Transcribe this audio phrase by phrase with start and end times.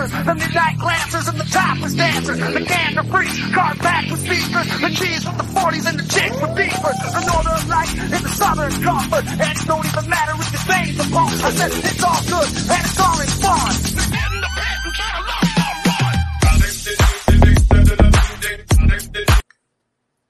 [0.00, 2.38] dancers, the midnight glancers, and the topless dancers.
[2.38, 6.36] The canter free, car back with speakers, the cheese with the 40s and the chicks
[6.40, 6.98] with beavers.
[7.12, 10.96] The northern light and the southern comfort, and it don't even matter if your veins
[11.00, 11.44] are pumped.
[11.44, 13.72] I said it's all good and it's all in fun.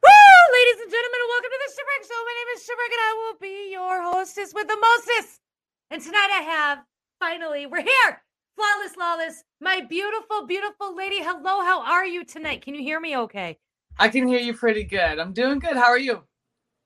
[0.00, 0.39] Woo!
[0.50, 2.21] Ladies and gentlemen, welcome to the Shipwreck Show.
[2.26, 5.40] My name is Shipwreck, and I will be your hostess with the mostest.
[5.90, 6.79] And tonight I have,
[7.18, 8.23] finally, we're here.
[8.61, 11.17] Flawless, lawless, my beautiful, beautiful lady.
[11.23, 12.61] Hello, how are you tonight?
[12.61, 13.57] Can you hear me okay?
[13.99, 15.18] I can hear you pretty good.
[15.18, 15.79] I'm doing good.
[15.79, 16.25] How are you?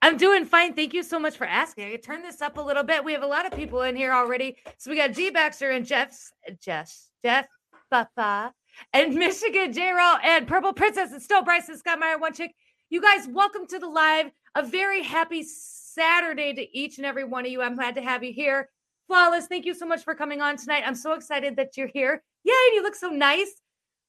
[0.01, 0.75] I'm doing fine.
[0.75, 1.87] Thank you so much for asking.
[1.87, 3.05] I can turn this up a little bit.
[3.05, 4.57] We have a lot of people in here already.
[4.79, 7.49] So we got G Baxter and Jeff's Jeff, Jeff
[7.91, 8.53] Fafa
[8.93, 12.55] and Michigan J Row and Purple Princess and Stowe Bryce and Scott Meyer, one chick.
[12.89, 14.31] You guys, welcome to the live.
[14.55, 17.63] A very happy Saturday to each and every one of you.
[17.63, 18.71] I'm glad to have you here.
[19.07, 20.83] Flawless, thank you so much for coming on tonight.
[20.87, 22.23] I'm so excited that you're here.
[22.45, 23.61] Yay, and you look so nice.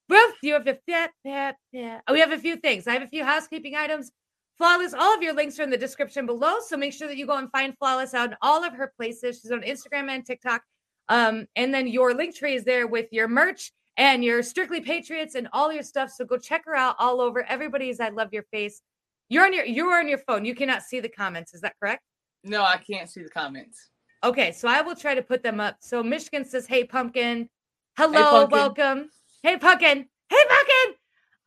[0.10, 2.00] Ruth, you have a yeah, yeah, yeah.
[2.08, 2.88] Oh, we have a few things.
[2.88, 4.12] I have a few housekeeping items.
[4.58, 6.58] Flawless, all of your links are in the description below.
[6.66, 9.40] So make sure that you go and find Flawless on all of her places.
[9.42, 10.62] She's on Instagram and TikTok.
[11.10, 15.36] Um, and then your link tree is there with your merch and your Strictly Patriots
[15.36, 16.12] and all your stuff.
[16.12, 17.44] So go check her out all over.
[17.44, 18.82] Everybody's I love your face.
[19.28, 20.46] You're on your you're on your phone.
[20.46, 21.54] You cannot see the comments.
[21.54, 22.04] Is that correct?
[22.44, 23.90] No, I can't see the comments.
[24.26, 25.78] Okay, so I will try to put them up.
[25.82, 27.48] So Michigan says, "Hey pumpkin,
[27.96, 28.58] hello, Pumpkin.
[28.58, 29.10] welcome.
[29.44, 30.96] Hey pumpkin, hey pumpkin."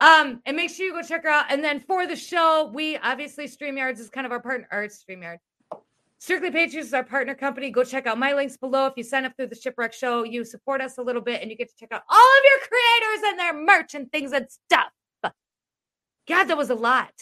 [0.01, 1.47] Um, and make sure you go check her out.
[1.51, 4.69] And then for the show, we obviously StreamYards is kind of our partner.
[4.71, 5.39] Or it's StreamYard.
[6.21, 7.71] Strictly Patriots is our partner company.
[7.71, 8.87] Go check out my links below.
[8.87, 11.51] If you sign up through the Shipwreck Show, you support us a little bit, and
[11.51, 14.47] you get to check out all of your creators and their merch and things and
[14.49, 14.93] stuff.
[16.29, 17.13] God, that was a lot.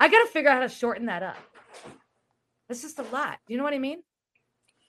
[0.00, 1.36] I got to figure out how to shorten that up.
[2.68, 3.38] That's just a lot.
[3.46, 4.02] Do you know what I mean?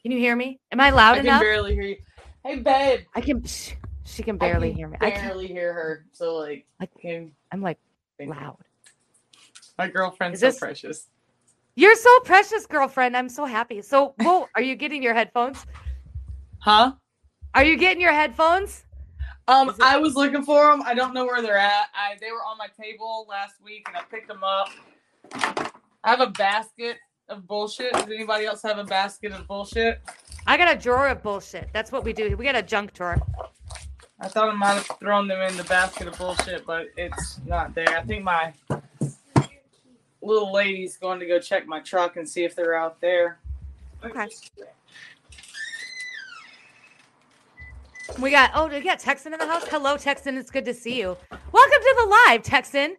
[0.02, 0.60] Can you hear me?
[0.72, 1.98] Am I loud I can barely hear you.
[2.46, 3.02] Hey, babe.
[3.16, 3.44] I can.
[3.44, 3.74] She,
[4.06, 4.98] she can I barely can hear me.
[5.02, 6.06] I can, barely hear her.
[6.14, 7.78] So like, I- can, I'm like
[8.18, 8.58] thank loud.
[9.78, 11.08] my girlfriend's Is so this- precious.
[11.76, 13.16] You're so precious, girlfriend.
[13.16, 13.82] I'm so happy.
[13.82, 15.66] So, whoa, are you getting your headphones?
[16.58, 16.92] Huh?
[17.56, 18.84] Are you getting your headphones?
[19.48, 20.82] Um, it- I was looking for them.
[20.86, 21.86] I don't know where they're at.
[21.96, 24.70] I they were on my table last week, and I picked them up.
[26.04, 26.98] I have a basket
[27.30, 27.94] of bullshit.
[27.94, 30.02] Does anybody else have a basket of bullshit?
[30.48, 31.70] I got a drawer of bullshit.
[31.74, 32.36] That's what we do.
[32.36, 33.18] We got a junk drawer.
[34.20, 37.74] I thought I might have thrown them in the basket of bullshit, but it's not
[37.74, 37.98] there.
[37.98, 38.54] I think my
[40.22, 43.40] little lady's going to go check my truck and see if they're out there.
[44.04, 44.28] Okay.
[48.20, 49.66] We got, oh, we got Texan in the house.
[49.68, 50.38] Hello, Texan.
[50.38, 51.16] It's good to see you.
[51.30, 52.98] Welcome to the live, Texan.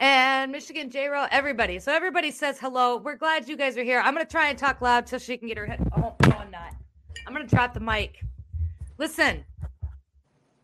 [0.00, 1.78] And Michigan J Row, everybody.
[1.78, 2.96] So everybody says hello.
[2.96, 4.00] We're glad you guys are here.
[4.00, 5.86] I'm going to try and talk loud till she can get her head.
[5.94, 6.74] Oh, no, I'm not.
[7.26, 8.24] I'm going to drop the mic.
[8.96, 9.44] Listen,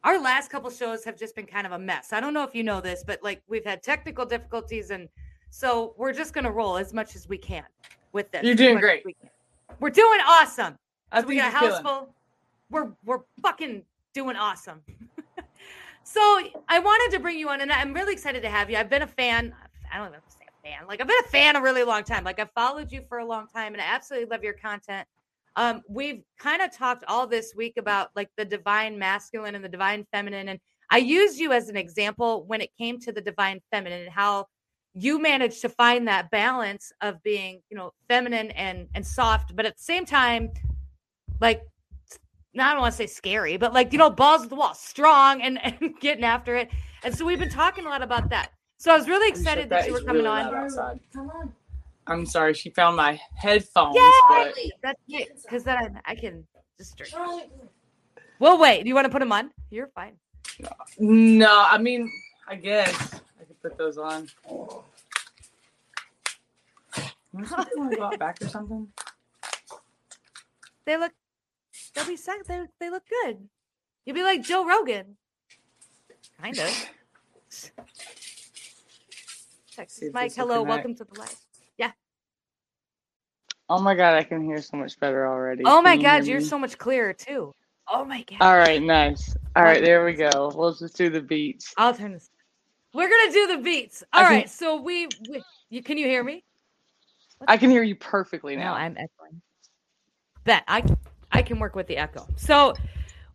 [0.05, 2.15] our last couple shows have just been kind of a mess.
[2.15, 4.91] I don't know if you know this, but like we've had technical difficulties.
[4.91, 5.07] And
[5.51, 7.65] so we're just going to roll as much as we can
[8.13, 8.43] with this.
[8.43, 9.05] You're doing great.
[9.05, 9.15] We
[9.81, 10.79] we're doing awesome.
[11.15, 12.09] So we got a house full.
[12.71, 13.83] We're we're fucking
[14.15, 14.81] doing awesome.
[16.06, 16.21] So
[16.69, 18.77] I wanted to bring you on, and I'm really excited to have you.
[18.77, 19.53] I've been a fan.
[19.93, 20.87] I don't even to say a fan.
[20.87, 22.22] Like I've been a fan a really long time.
[22.22, 25.06] Like I've followed you for a long time, and I absolutely love your content.
[25.56, 29.69] Um, we've kind of talked all this week about like the divine masculine and the
[29.69, 33.61] divine feminine, and I used you as an example when it came to the divine
[33.73, 34.47] feminine and how
[34.94, 39.67] you managed to find that balance of being, you know, feminine and and soft, but
[39.67, 40.53] at the same time,
[41.41, 41.62] like
[42.61, 45.43] I don't want to say scary, but like, you know, balls to the wall, strong
[45.43, 46.71] and, and getting after it.
[47.05, 48.53] And so we've been talking a lot about that.
[48.78, 50.53] So I was really excited sure that you were coming really on.
[50.53, 51.00] loud outside.
[52.06, 54.03] I'm sorry, she found my headphones, Yay!
[54.28, 55.43] but That's it.
[55.43, 56.47] Because then I, I can
[56.78, 57.15] just drink.
[58.39, 58.83] Well, wait.
[58.83, 59.50] Do you want to put them on?
[59.71, 60.12] You're fine.
[60.99, 62.11] no, I mean,
[62.49, 64.28] I guess I could put those on.
[67.32, 67.49] Want
[67.91, 68.88] to go out back or something?
[70.85, 71.12] They look.
[71.96, 73.38] They'll be sec- they they look good.
[74.04, 75.16] You'll be like Joe Rogan.
[76.40, 76.88] Kind of.
[79.75, 80.69] Texas if Mike, hello, connect.
[80.69, 81.37] welcome to the live.
[81.78, 81.93] Yeah.
[83.70, 85.62] Oh my god, I can hear so much better already.
[85.64, 86.46] Oh my you God, hear you're me?
[86.46, 87.52] so much clearer too.
[87.88, 88.38] Oh my God.
[88.43, 89.34] All right, nice.
[89.54, 90.52] All right, there we go.
[90.54, 91.72] We'll just do the beats.
[91.78, 92.28] I'll turn this.
[92.93, 94.04] We're gonna do the beats.
[94.12, 94.40] All I right.
[94.44, 96.44] can- So we, we you can you hear me?
[97.48, 98.75] I can hear you perfectly No, now.
[98.75, 99.40] I'm echoing.
[100.44, 100.82] Bet I
[101.32, 102.26] I can work with the echo.
[102.37, 102.75] So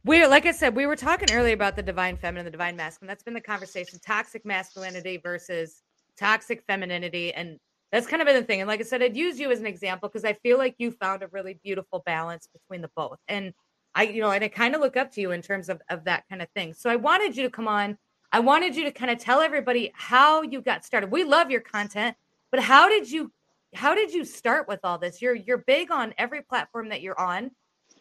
[0.04, 3.08] we're like I said, we were talking earlier about the divine feminine, the divine masculine.
[3.08, 5.84] That's been the conversation: toxic masculinity versus
[6.18, 7.60] toxic femininity, and
[7.92, 8.62] that's kind of been the thing.
[8.62, 10.92] And like I said, I'd use you as an example because I feel like you
[10.92, 13.20] found a really beautiful balance between the both.
[13.28, 13.54] And
[13.94, 16.06] I, you know, and I kind of look up to you in terms of, of
[16.06, 16.74] that kind of thing.
[16.74, 17.98] So I wanted you to come on.
[18.32, 21.12] I wanted you to kind of tell everybody how you got started.
[21.12, 22.16] We love your content,
[22.50, 23.32] but how did you
[23.74, 25.22] how did you start with all this?
[25.22, 27.52] You're you're big on every platform that you're on.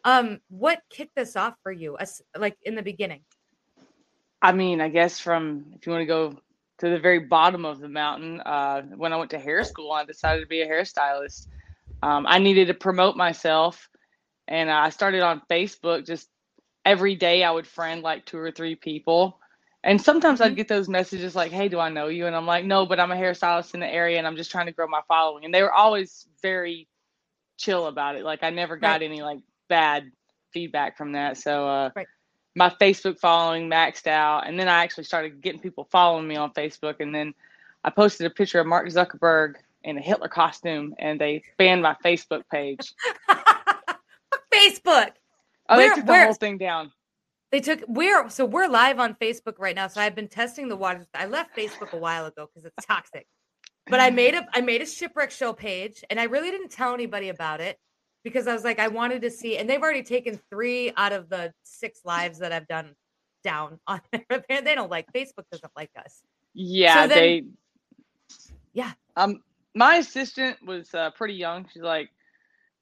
[0.04, 3.22] Um, what kicked this off for you, as, like in the beginning?
[4.42, 6.38] I mean, I guess from if you want to go
[6.78, 10.04] to the very bottom of the mountain, uh, when I went to hair school, I
[10.04, 11.46] decided to be a hairstylist.
[12.02, 13.88] Um, I needed to promote myself,
[14.48, 16.06] and I started on Facebook.
[16.06, 16.28] Just
[16.84, 19.38] every day, I would friend like two or three people,
[19.84, 20.52] and sometimes Mm-hmm.
[20.52, 23.00] I'd get those messages like, "Hey, do I know you?" And I'm like, "No, but
[23.00, 25.54] I'm a hairstylist in the area, and I'm just trying to grow my following." And
[25.54, 26.88] they were always very
[27.58, 28.24] chill about it.
[28.24, 29.02] Like I never got Right.
[29.02, 30.10] any like bad
[30.52, 31.38] feedback from that.
[31.38, 32.06] So uh, Right.
[32.54, 36.52] my Facebook following maxed out, and then I actually started getting people following me on
[36.52, 37.32] Facebook, and then
[37.84, 41.96] I posted a picture of Mark Zuckerberg in a Hitler costume, and they banned my
[42.04, 42.92] Facebook page.
[44.52, 45.12] Facebook.
[45.68, 46.92] Oh, Where- they took the where- whole thing down.
[47.52, 49.88] They took we're so we're live on Facebook right now.
[49.88, 51.06] So I've been testing the waters.
[51.14, 53.26] I left Facebook a while ago because it's toxic.
[53.88, 56.94] But I made a I made a shipwreck show page and I really didn't tell
[56.94, 57.76] anybody about it
[58.24, 61.28] because I was like, I wanted to see, and they've already taken three out of
[61.28, 62.94] the six lives that I've done
[63.42, 64.42] down on there.
[64.62, 66.22] They don't like Facebook doesn't like us.
[66.54, 67.44] Yeah, So then- they.
[68.72, 68.92] Yeah.
[69.16, 69.42] Um,
[69.74, 71.66] my assistant was uh, pretty young.
[71.72, 72.10] She's like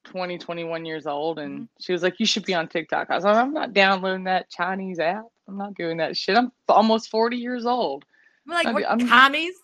[0.05, 1.63] 20, 21 years old, and Mm-hmm.
[1.79, 4.49] she was like, "You should be on TikTok." I was like, "I'm not downloading that
[4.49, 5.25] Chinese app.
[5.47, 6.37] I'm not doing that shit.
[6.37, 8.05] I'm almost 40 years old.
[8.47, 9.55] I'm like, I we're I'm- commies,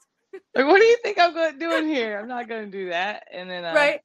[0.55, 2.19] Like, what do you think I'm going doing here?
[2.19, 4.01] I'm not going to do that." And then, uh, right?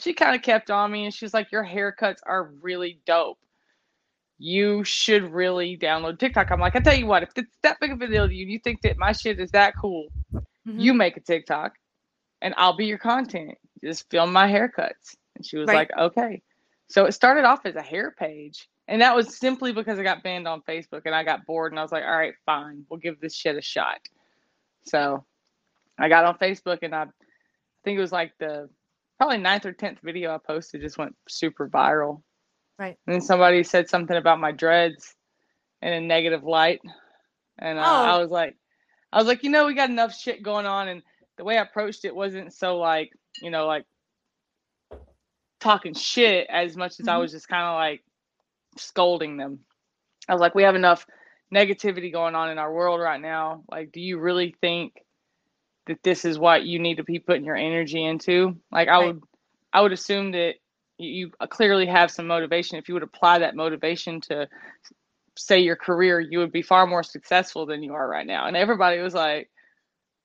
[0.00, 3.38] She kind of kept on me and she's like, Your haircuts are really dope.
[4.38, 6.50] You should really download TikTok.
[6.50, 8.46] I'm like, I tell you what, if it's that big of a deal to you,
[8.46, 10.80] you think that my shit is that cool, Mhm.
[10.80, 11.74] you make a TikTok
[12.40, 13.58] and I'll be your content.
[13.84, 15.16] Just film my haircuts.
[15.36, 15.90] And she was Right.
[15.90, 16.42] like, Okay.
[16.88, 18.68] So it started off as a hair page.
[18.88, 21.78] And that was simply because I got banned on Facebook and I got bored and
[21.78, 24.00] I was like, All right, fine, we'll give this shit a shot.
[24.84, 25.24] So
[25.98, 27.06] I got on Facebook and I, I
[27.84, 28.70] think it was like the
[29.20, 32.22] probably ninth or tenth video I posted just went super viral.
[32.78, 32.96] Right.
[33.06, 35.14] And then somebody said something about my dreads
[35.82, 36.80] in a negative light.
[37.58, 37.82] And Oh.
[37.82, 38.56] I was like,
[39.12, 40.88] I was like, you know, we got enough shit going on.
[40.88, 41.02] And
[41.36, 43.10] the way I approached it wasn't so like,
[43.42, 43.84] you know, like
[45.60, 47.20] talking shit as much as I Mhm.
[47.20, 48.02] was just kind of like
[48.78, 49.66] scolding them.
[50.30, 51.06] I was like, we have enough
[51.54, 53.64] negativity going on in our world right now.
[53.70, 54.94] Like, do you really think
[55.90, 58.56] that this is what you need to be putting your energy into?
[58.72, 59.06] Like, I Right.
[59.06, 59.22] would,
[59.72, 60.56] I would assume that
[60.98, 62.78] you clearly have some motivation.
[62.78, 64.48] If you would apply that motivation to,
[65.36, 68.46] say, your career, you would be far more successful than you are right now.
[68.46, 69.50] And everybody was like,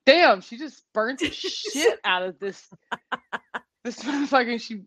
[0.05, 2.69] "Damn, she just burnt the shit out of this,
[3.83, 4.81] this motherfucker." She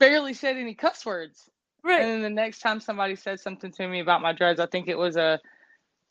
[0.00, 1.50] barely said any cuss words.
[1.82, 2.00] Right.
[2.00, 4.88] And then the next time somebody said something to me about my dreads, I think
[4.88, 5.40] it was a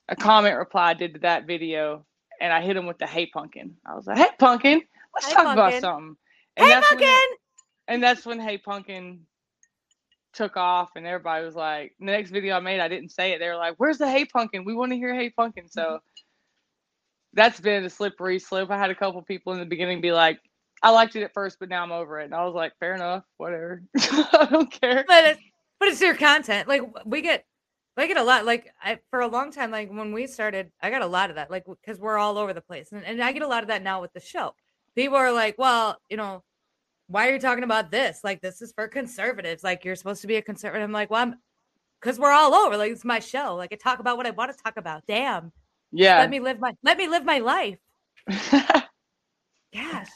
[0.10, 2.06] a comment reply I did to that video,
[2.44, 4.82] and I hit him with the "Hey pumpkin." I was like, "Hey pumpkin,
[5.16, 5.66] let's Hey, talk pumpkin.
[5.68, 6.18] about something."
[6.58, 7.38] And hey, that's when Pumpkin.
[7.88, 9.26] and that's when "Hey pumpkin"
[10.34, 13.40] took off, and everybody was like, the next video I made, I didn't say it.
[13.40, 14.66] They were like, "Where's the "Hey pumpkin"?
[14.66, 15.98] We want to hear "Hey pumpkin." So mm-hmm.
[17.34, 18.70] that's been a slippery slope.
[18.72, 20.40] I had a couple people in the beginning be like.
[20.86, 22.26] I liked it at first, but now I'm over it.
[22.26, 23.84] And I was like, fair enough, whatever.
[23.98, 25.06] I don't care.
[25.08, 25.40] but it's,
[25.80, 26.68] but it's your content.
[26.68, 27.46] Like we get,
[27.96, 28.46] I get a lot.
[28.46, 31.36] Like I for a long time, like when we started, I got a lot of
[31.36, 31.52] that.
[31.52, 33.84] Like because we're all over the place, and, and I get a lot of that
[33.84, 34.54] now with the show.
[34.96, 36.44] People are like, well, you know,
[37.08, 38.20] why are you talking about this?
[38.24, 39.64] Like this is for conservatives.
[39.64, 40.84] Like you're supposed to be a conservative.
[40.84, 41.36] I'm like, well, I'm
[42.02, 42.78] because we're all over.
[42.78, 43.56] Like it's my show.
[43.56, 45.04] Like I talk about what I want to talk about.
[45.08, 45.52] Damn,
[45.92, 46.18] Yeah.
[46.20, 47.78] let me live my let me live my life.
[49.74, 50.10] Gosh.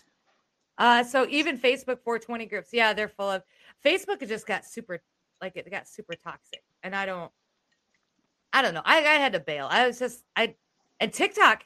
[0.78, 3.42] Uh, so even Facebook 420 groups, yeah, they're full of
[3.86, 4.22] Facebook.
[4.22, 5.02] It just got super,
[5.42, 7.32] like it got super toxic, and I don't,
[8.54, 8.82] I don't know.
[8.84, 9.68] I, I had to bail.
[9.70, 10.56] I was just, I,
[11.00, 11.64] and TikTok,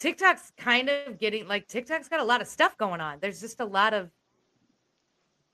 [0.00, 3.18] TikTok's kind of getting like TikTok's got a lot of stuff going on.
[3.20, 4.10] There's just a lot of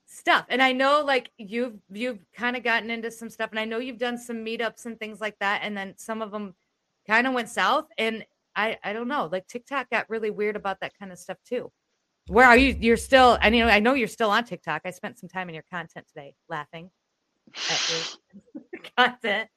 [0.06, 3.66] stuff, and I know like you've you've kind of gotten into some stuff, and I
[3.66, 6.54] know you've done some meetups and things like that, and then some of them
[7.06, 8.24] kind of went south, and
[8.56, 9.28] I I don't know.
[9.30, 11.70] Like TikTok got really weird about that kind of stuff too.
[12.28, 12.74] Where are you?
[12.80, 13.36] You're still.
[13.42, 13.66] I know.
[13.66, 14.80] I know you're still on TikTok.
[14.86, 16.90] I spent some time in your content today, laughing
[18.96, 19.48] content.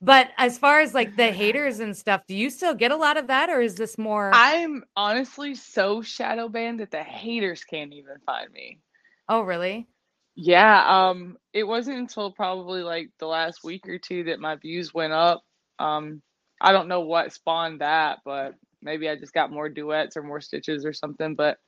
[0.00, 3.16] But as far as like the haters and stuff, do you still get a lot
[3.16, 4.32] of that, or is this more?
[4.34, 8.80] I'm honestly so shadow banned that the haters can't even find me.
[9.28, 9.86] oh, really?
[10.34, 14.92] Yeah, um, it wasn't until probably like the last week or two that my views
[14.94, 15.44] went up.
[15.78, 16.22] Um,
[16.60, 20.40] I don't know what spawned that, but maybe I just got more duets or more
[20.40, 21.34] stitches or something.
[21.34, 21.58] But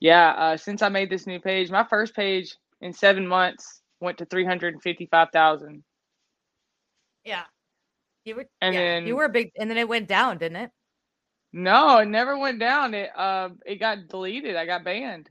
[0.00, 4.18] yeah, uh, since I made this new page, my first page in seven months went
[4.18, 5.82] to 355,000.
[7.24, 7.42] Yeah.
[8.24, 10.56] You were And yeah, then- you were a big and then it went down, didn't
[10.56, 10.70] it?
[11.52, 12.92] No, it never went down.
[12.94, 14.54] It uh it got deleted.
[14.56, 15.30] I got banned.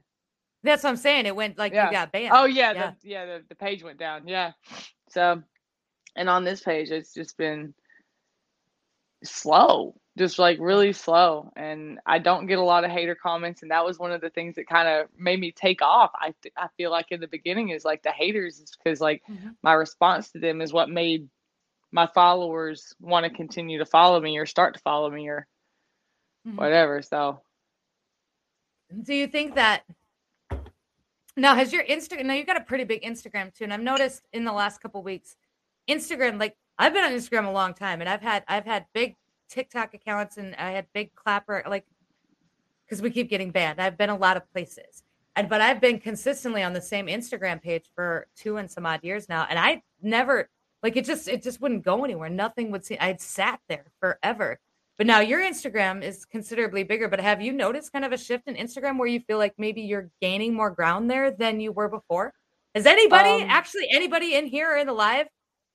[0.64, 1.28] That's what I'm saying.
[1.28, 1.86] It went like Yeah.
[1.88, 2.32] you got banned.
[2.34, 2.92] Oh yeah, Yeah.
[3.02, 4.28] the yeah, the, the page went down.
[4.28, 4.54] Yeah.
[5.10, 5.44] So
[6.16, 7.74] and on this page it's just been
[9.24, 9.96] slow.
[10.18, 11.52] Just like really slow.
[11.56, 14.32] And I don't get a lot of hater comments and that was one of the
[14.32, 16.12] things that kind of made me take off.
[16.16, 19.22] I th- I feel like in the beginning is like the haters is because like
[19.30, 19.56] Mhm.
[19.62, 21.30] my response to them is what made
[21.92, 25.48] my followers want to continue to follow me or start to follow me or
[26.48, 26.56] Mhm.
[26.56, 27.02] whatever.
[27.04, 27.42] So
[29.04, 29.84] Do you think that
[31.36, 34.26] now has your Instagram now you've got a pretty big Instagram too, and I've noticed
[34.34, 35.36] in the last couple weeks,
[35.88, 39.16] Instagram like I've been on Instagram a long time, and I've had I've had big
[39.50, 41.86] TikTok accounts, and I had big Clapper like
[42.86, 43.82] because we keep getting banned.
[43.82, 45.04] I've been a lot of places,
[45.36, 49.04] and but I've been consistently on the same Instagram page for two and some odd
[49.04, 50.50] years now, and I never
[50.84, 52.30] like it just it just wouldn't go anywhere.
[52.30, 52.98] Nothing would see.
[53.00, 54.60] I'd sat there forever.
[54.98, 57.08] But now your Instagram is considerably bigger.
[57.08, 59.82] But have you noticed kind of a shift in Instagram where you feel like maybe
[59.82, 62.34] you're gaining more ground there than you were before?
[62.74, 65.28] Has anybody Um, actually anybody in here or in the live?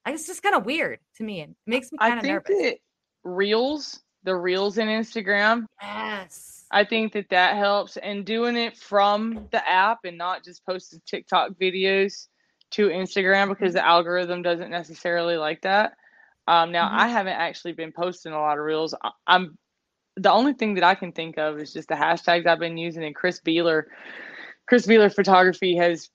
[0.06, 2.32] It's just kind of weird to me and it makes me kind I of think
[2.48, 2.62] nervous.
[2.70, 2.78] that
[3.24, 6.64] reels, the reels in Instagram, yes.
[6.70, 11.00] I think that that helps, and doing it from the app and not just posting
[11.06, 12.28] TikTok videos
[12.70, 15.92] to Instagram because the algorithm doesn't necessarily like that.
[16.48, 16.92] Um, now Mhm.
[16.98, 18.94] I haven't actually been posting a lot of reels.
[19.26, 19.56] I'm
[20.16, 23.04] the only thing that I can think of is just the hashtags I've been using,
[23.04, 23.84] and Chris Beeler,
[24.66, 26.10] Chris Beeler Photography has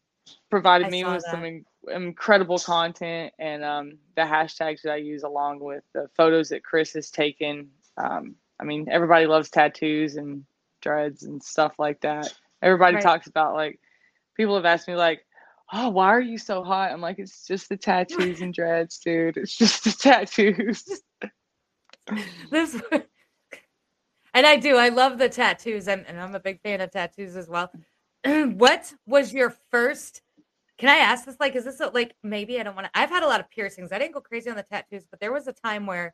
[0.49, 1.47] provided I me with some that.
[1.47, 6.63] in, incredible content, and um, the hashtags that I use along with the photos that
[6.63, 7.69] Chris has taken.
[7.97, 10.45] Um, I mean, everybody loves tattoos and
[10.81, 12.33] dreads and stuff like that.
[12.61, 13.03] Everybody Right.
[13.03, 13.79] talks about like
[14.35, 15.25] people have asked me like,
[15.73, 19.37] "Oh, why are you so hot?" I'm like, "It's just the tattoos and dreads, dude.
[19.37, 20.83] It's just the tattoos."
[22.51, 22.81] This
[24.33, 24.77] and I do.
[24.77, 27.71] I love the tattoos, and, and I'm a big fan of tattoos as well.
[28.23, 30.21] what was your first?
[30.77, 31.37] Can I ask this?
[31.39, 32.99] Like, is this a, like maybe I don't want to?
[32.99, 33.91] I've had a lot of piercings.
[33.91, 36.13] I didn't go crazy on the tattoos, but there was a time where,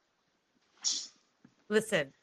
[1.69, 2.13] listen,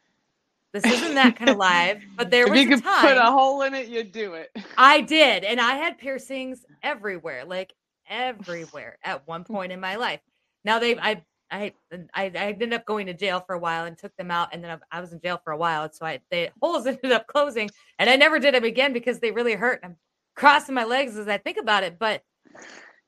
[0.73, 3.30] this isn't that kind of live, but there if was you could time put a
[3.30, 4.50] hole in it, you'd do it.
[4.78, 7.75] I did, and I had piercings everywhere, like
[8.09, 10.20] everywhere at one point in my life.
[10.64, 13.99] Now they, I, I, I, I ended up going to jail for a while and
[13.99, 16.06] took them out, and then I, I was in jail for a while, and so
[16.06, 19.54] I, the holes ended up closing, and I never did them again because they really
[19.54, 19.80] hurt.
[19.82, 19.97] I'm
[20.37, 22.23] crossing my legs as I think about it, but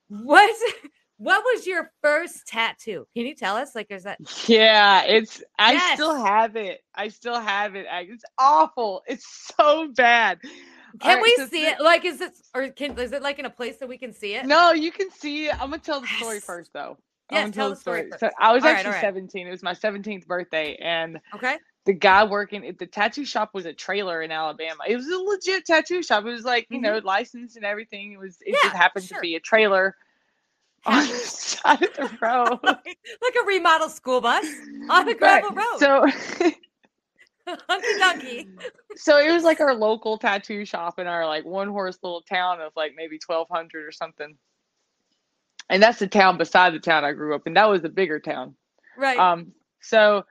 [0.08, 0.50] what,
[1.16, 3.06] what was your first tattoo?
[3.16, 3.74] Can you tell us?
[3.74, 5.42] Like, is that Yeah, it's.
[5.58, 6.80] I still have it.
[6.94, 7.86] I still have it.
[7.90, 9.02] I- It's awful.
[9.06, 10.38] It's so bad.
[11.00, 11.80] can Alright, we so see it?
[11.80, 14.34] Like, is it, or can, is it like in a place that we can see
[14.34, 14.44] it?
[14.46, 15.54] No, you can see it.
[15.54, 16.44] I'm gonna tell the story Yes.
[16.44, 16.98] first, though.
[17.30, 18.34] Yes, I'm gonna tell the story So first.
[18.38, 19.00] I was All right, actually all right.
[19.00, 19.46] 17.
[19.46, 21.56] It was my 17th birthday, and Okay.
[21.84, 24.84] The guy working at the tattoo shop was a trailer in Alabama.
[24.88, 26.24] It was a legit tattoo shop.
[26.24, 28.12] It was like you know licensed and everything.
[28.12, 28.38] It was.
[28.40, 28.54] It Mm-hmm.
[28.54, 29.18] Yeah, just happened sure.
[29.18, 29.96] to be a trailer
[30.86, 32.58] on the side of the road.
[32.62, 34.44] like a remodel school bus
[34.90, 35.78] on a gravel road.
[35.78, 36.06] So.
[37.44, 38.46] Hunky dunky.
[38.94, 42.60] so it was like our local tattoo shop in our like one horse little town
[42.60, 44.36] of like maybe 1200 or something
[45.68, 48.20] and that's the town beside the town i grew up in that was the bigger
[48.20, 48.54] town
[48.96, 49.18] Right.
[49.18, 50.24] um so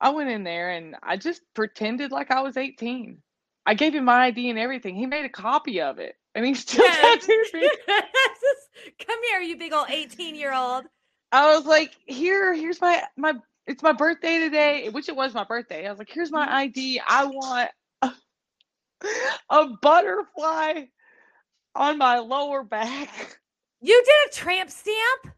[0.00, 3.18] i went in there and i just pretended like i was 18
[3.66, 6.54] i gave him my id and everything he made a copy of it and he
[6.66, 6.94] still Yeah.
[7.16, 7.70] tattooed me
[9.06, 10.84] Come here, you big old 18 year old.
[11.32, 13.34] i was like here here's my my
[13.66, 16.54] it's my birthday today which it was my birthday i was like here's my mm-hmm.
[16.56, 17.70] id i want
[18.02, 18.10] a,
[19.50, 20.84] a butterfly
[21.74, 23.38] on my lower back
[23.82, 25.34] You did a tramp stamp?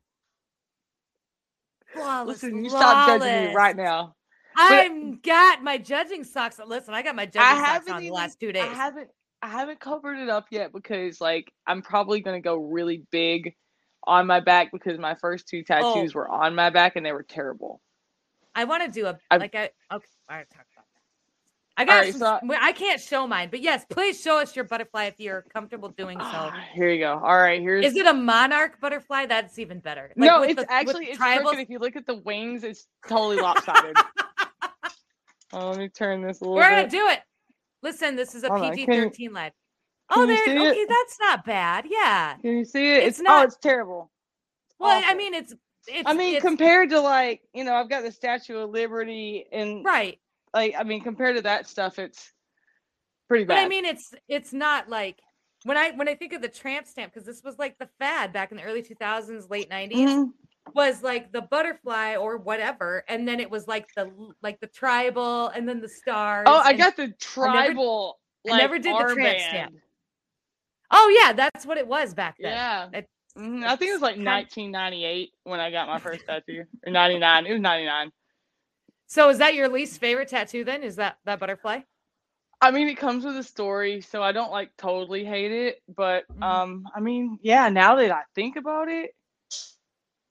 [1.92, 2.42] Flawless.
[2.42, 4.14] listen you stop judging me right now
[4.56, 6.58] I've got my judging socks.
[6.64, 8.62] Listen, I got my judging socks on the even- last two days.
[8.64, 9.08] i haven't
[9.42, 13.54] i haven't covered it up yet because like i'm probably going to go really big
[14.04, 17.22] on my back because my first two tattoos were on my back and they were
[17.24, 17.80] terrible
[18.54, 19.70] I want to do a I've- like I okay.
[19.90, 21.00] All right, talk about that.
[21.74, 24.54] I got right, some, so- well, I can't show mine, but yes, please show us
[24.54, 26.24] your butterfly if you're comfortable doing so.
[26.26, 29.26] Ah, here you go all right here's Is it a monarch butterfly?
[29.26, 30.12] That's even better.
[30.16, 33.36] Like, no it's the- actually it's crooked if you look at the wings it's totally
[33.36, 33.96] lopsided
[35.52, 37.20] oh, let me turn this a little We're gonna do it.
[37.82, 39.52] Listen, this is a Hold on, PG 13 live.
[40.10, 40.36] Oh, there.
[40.44, 40.58] see it?
[40.58, 41.86] Okay, that's not bad.
[41.88, 42.36] Yeah.
[42.36, 42.98] Can you see it?
[42.98, 44.10] It's It's, not- oh, it's terrible.
[44.78, 45.54] Well, I mean, it's
[45.86, 46.08] it's.
[46.08, 49.84] I mean, it's, compared to like you know, I've got the Statue of Liberty, and
[49.84, 50.18] right.
[50.52, 52.32] like I mean, compared to that stuff, it's
[53.28, 53.54] pretty bad.
[53.54, 53.64] But.
[53.64, 55.20] I mean, it's it's not like
[55.64, 58.32] when I when I think of the tramp stamp, because this was like the fad
[58.32, 60.30] back in the early 2000s, late 90s, Mhm.
[60.74, 64.10] Was like the butterfly or whatever, and then it was like the
[64.42, 66.46] like the tribal, and then the stars.
[66.48, 68.18] Oh, I got the tribal.
[68.46, 69.74] I like, never did the tramp stamp.
[70.90, 72.52] Oh yeah, that's what it was back then.
[72.52, 72.88] Yeah.
[72.92, 73.64] It- Mhm.
[73.64, 77.46] I think it was like 1998 when I got my first tattoo, or 99.
[77.46, 78.12] It was 99.
[79.06, 80.82] So is that your least favorite tattoo then?
[80.82, 81.80] Is that that butterfly?
[82.60, 85.82] I mean, it comes with a story, so I don't like totally hate it.
[85.88, 86.42] But Mhm.
[86.42, 87.70] um, I mean, yeah.
[87.70, 89.14] Now that I think about it,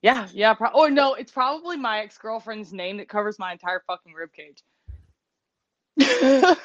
[0.01, 0.53] yeah, yeah.
[0.53, 4.31] Pro- or no, it's probably my ex girlfriend's name that covers my entire fucking rib
[4.33, 4.63] cage.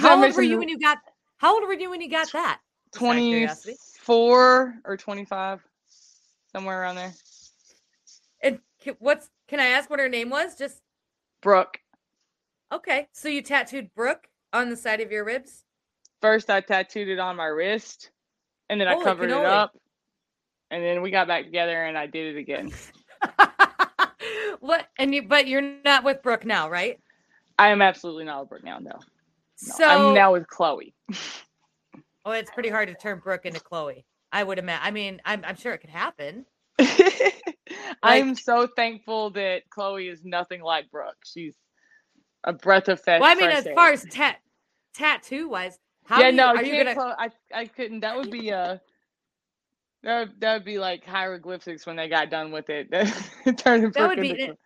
[0.00, 0.98] How old were you when you got?
[1.38, 2.60] How old were you when you got that?
[2.92, 3.76] Just out of curiosity.
[4.04, 5.66] 24 or 25,
[6.52, 7.12] somewhere around there.
[8.42, 8.60] And
[8.98, 9.30] what's?
[9.48, 10.56] Can I ask what her name was?
[10.56, 10.80] Just
[11.40, 11.78] Brooke.
[12.72, 13.08] okay.
[13.12, 15.64] So you tattooed Brooke on the side of your ribs.
[16.20, 18.10] First, I tattooed it on my wrist,
[18.68, 19.76] and then I Holy covered it up,
[20.72, 22.72] and then we got back together, and I did it again.
[24.60, 24.88] what?
[24.98, 26.98] And you, but you're not with Brooke now, right?
[27.58, 28.78] I am absolutely not with Brooke now.
[28.78, 28.98] No, no.
[29.56, 30.94] So I'm now with Chloe.
[32.24, 34.04] Oh, it's pretty hard to turn Brooke into Chloe.
[34.30, 34.86] I would imagine.
[34.86, 36.46] I mean, I'm, I'm sure it could happen.
[38.04, 41.16] I'm so thankful that Chloe is nothing like Brooke.
[41.24, 41.54] She's
[42.44, 43.20] a breath of fresh.
[43.20, 43.74] Well, I mean, as air.
[43.74, 44.36] far as tat
[44.94, 47.16] tattoo wise, how yeah, do you, no, are you gonna?
[47.18, 48.00] I I couldn't.
[48.00, 48.78] That would be uh
[50.02, 52.90] That would, that would be like hieroglyphics when they got done with it.
[53.58, 54.58] Turning That would be it.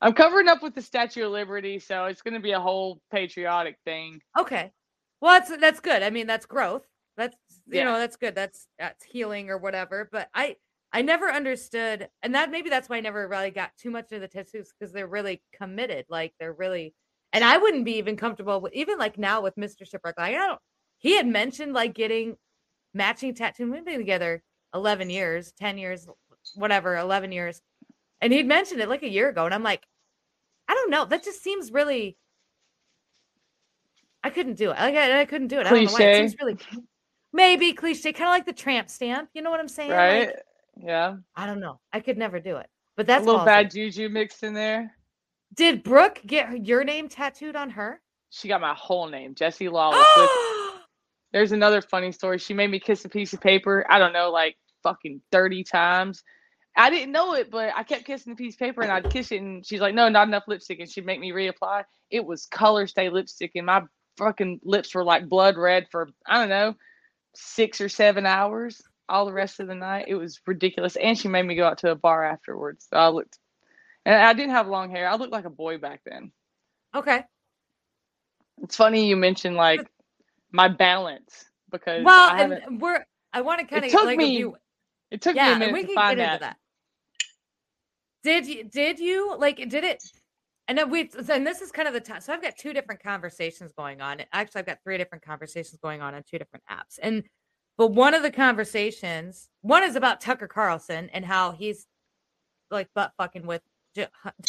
[0.00, 3.00] I'm covering up with the Statue of Liberty, so it's going to be a whole
[3.10, 4.20] patriotic thing.
[4.38, 4.72] Okay.
[5.20, 6.02] Well, that's that's good.
[6.02, 6.86] I mean, that's growth.
[7.16, 7.84] That's you Yeah.
[7.84, 8.34] know, that's good.
[8.34, 10.08] That's that's healing or whatever.
[10.10, 10.56] But I
[10.92, 14.20] I never understood, and that maybe that's why I never really got too much into
[14.20, 16.06] the tattoos because they're really committed.
[16.08, 16.94] Like they're really,
[17.32, 19.86] and I wouldn't be even comfortable with even like now with Mr.
[19.86, 20.18] Shipwreck.
[20.18, 20.60] Like I don't.
[20.98, 22.36] He had mentioned like getting
[22.94, 23.70] matching tattoo.
[23.70, 24.42] We've been together
[24.74, 26.08] eleven years, ten years,
[26.54, 27.60] whatever, eleven years,
[28.20, 29.84] and he'd mentioned it like a year ago, and I'm like,
[30.68, 31.04] I don't know.
[31.04, 32.16] That just seems really.
[34.22, 34.76] I couldn't do it.
[34.78, 35.66] Like I, I couldn't do it.
[35.66, 36.02] I don't know why.
[36.02, 36.14] It Cliche.
[36.28, 36.58] seems really
[37.32, 39.30] maybe cliche, kind of like the tramp stamp.
[39.34, 39.90] You know what I'm saying?
[39.90, 40.26] Right?
[40.26, 40.36] Like,
[40.76, 41.16] yeah.
[41.36, 41.80] I don't know.
[41.92, 42.66] I could never do it.
[42.96, 44.94] But that's A little bad juju mixed in there.
[45.54, 48.00] Did Brooke get her- your name tattooed on her?
[48.30, 49.98] She got my whole name, Jesse Lawless.
[49.98, 50.49] with oh,
[51.32, 52.38] There's another funny story.
[52.38, 53.86] She made me kiss a piece of paper.
[53.88, 56.22] I don't know, like fucking 30 times.
[56.76, 59.32] I didn't know it, but I kept kissing the piece of paper and I'd kiss
[59.32, 59.40] it.
[59.40, 60.80] And she's like, no, not enough lipstick.
[60.80, 61.84] And she'd make me reapply.
[62.10, 63.52] It was color stay lipstick.
[63.54, 63.82] And my
[64.16, 66.74] fucking lips were like blood red for, I don't know,
[67.34, 70.06] six or seven hours all the rest of the night.
[70.08, 70.96] It was ridiculous.
[70.96, 72.86] And she made me go out to a bar afterwards.
[72.88, 73.38] So I looked,
[74.04, 75.08] and I didn't have long hair.
[75.08, 76.32] I looked like a boy back then.
[76.94, 77.24] okay.
[78.62, 79.88] It's funny you mentioned like
[80.52, 84.36] my balance because Well, I and we're I want to kind of took like me
[84.38, 84.56] you
[85.10, 86.32] It took me yeah, a and minute we to can find get that.
[86.34, 86.56] into that.
[88.22, 90.02] Did you did you like did it?
[90.68, 92.20] And then we and this is kind of the time.
[92.20, 94.22] So I've got two different conversations going on.
[94.32, 96.98] Actually, I've got three different conversations going on on two different apps.
[97.02, 97.24] And
[97.78, 101.86] but one of the conversations, one is about Tucker Carlson and how he's
[102.70, 103.62] like butt fucking with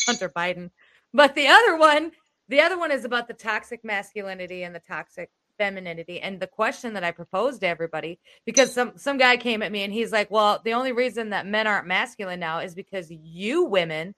[0.06, 0.70] Hunter Biden.
[1.14, 2.12] But the other one,
[2.50, 6.20] the other one is about the toxic masculinity and the toxic femininity.
[6.22, 9.84] And the question that I proposed to everybody, because some some guy came at me
[9.84, 13.64] and he's like, "Well, the only reason that men aren't masculine now is because you
[13.66, 14.14] women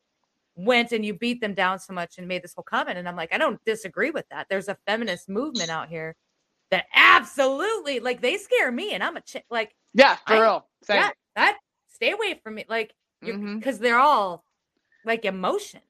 [0.55, 3.15] went and you beat them down so much and made this whole comment." And I'm
[3.15, 4.47] like, I don't disagree with that.
[4.49, 6.15] There's a feminist movement out here
[6.71, 9.45] that absolutely like they scare me, and I'm a chick.
[9.49, 10.69] Like, Yeah, for I- real.
[10.83, 10.97] Same.
[10.97, 11.57] yeah, that
[11.93, 12.93] stay away from me, like,
[13.23, 13.59] Mhm.
[13.59, 14.43] because they're all
[15.05, 15.81] like emotion.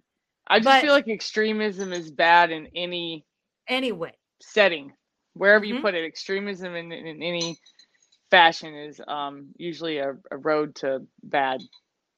[0.47, 3.25] I just but- feel like extremism is bad in any
[3.69, 4.93] Anyway, setting,
[5.33, 5.81] wherever you Mhm.
[5.81, 6.05] put it.
[6.05, 7.57] Extremism in, in any
[8.31, 11.61] fashion is um usually a, a road to bad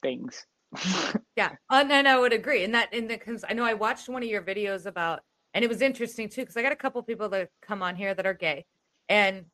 [0.03, 0.45] things.
[1.37, 2.63] Yeah, and, and I would agree.
[2.63, 5.21] And that, in the, because I know I watched one of your videos about,
[5.53, 8.13] and it was interesting too, because I got a couple people that come on here
[8.15, 8.65] that are gay,
[9.09, 9.45] and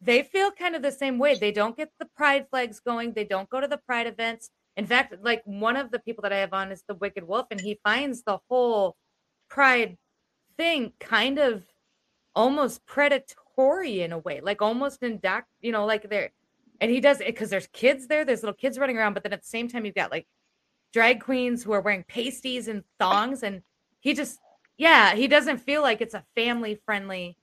[0.00, 1.36] they feel kind of the same way.
[1.36, 3.14] They don't get the pride flags going.
[3.14, 4.50] They don't go to the pride events.
[4.76, 7.46] In fact, like one of the people that I have on is the Wicked Wolf,
[7.50, 8.96] and he finds the whole
[9.50, 9.98] pride
[10.58, 11.64] thing kind of
[12.36, 16.30] almost predatory in a way, like almost indoc, you know, like they're,
[16.80, 18.24] and he does it because there's kids there.
[18.24, 20.28] There's little kids running around, but then at the same time, you've got like
[20.92, 23.62] drag queens who are wearing pasties and thongs and
[24.00, 24.38] he just
[24.78, 27.36] yeah he doesn't feel like it's a family friendly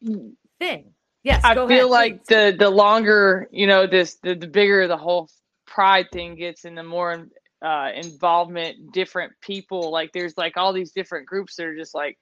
[0.59, 4.47] thing yes I go feel ahead, like the the longer you know this, the, the
[4.47, 5.29] bigger the whole
[5.65, 7.27] pride thing gets, and the more
[7.61, 9.91] uh, involvement different people.
[9.91, 12.17] Like there's like all these different groups that are just like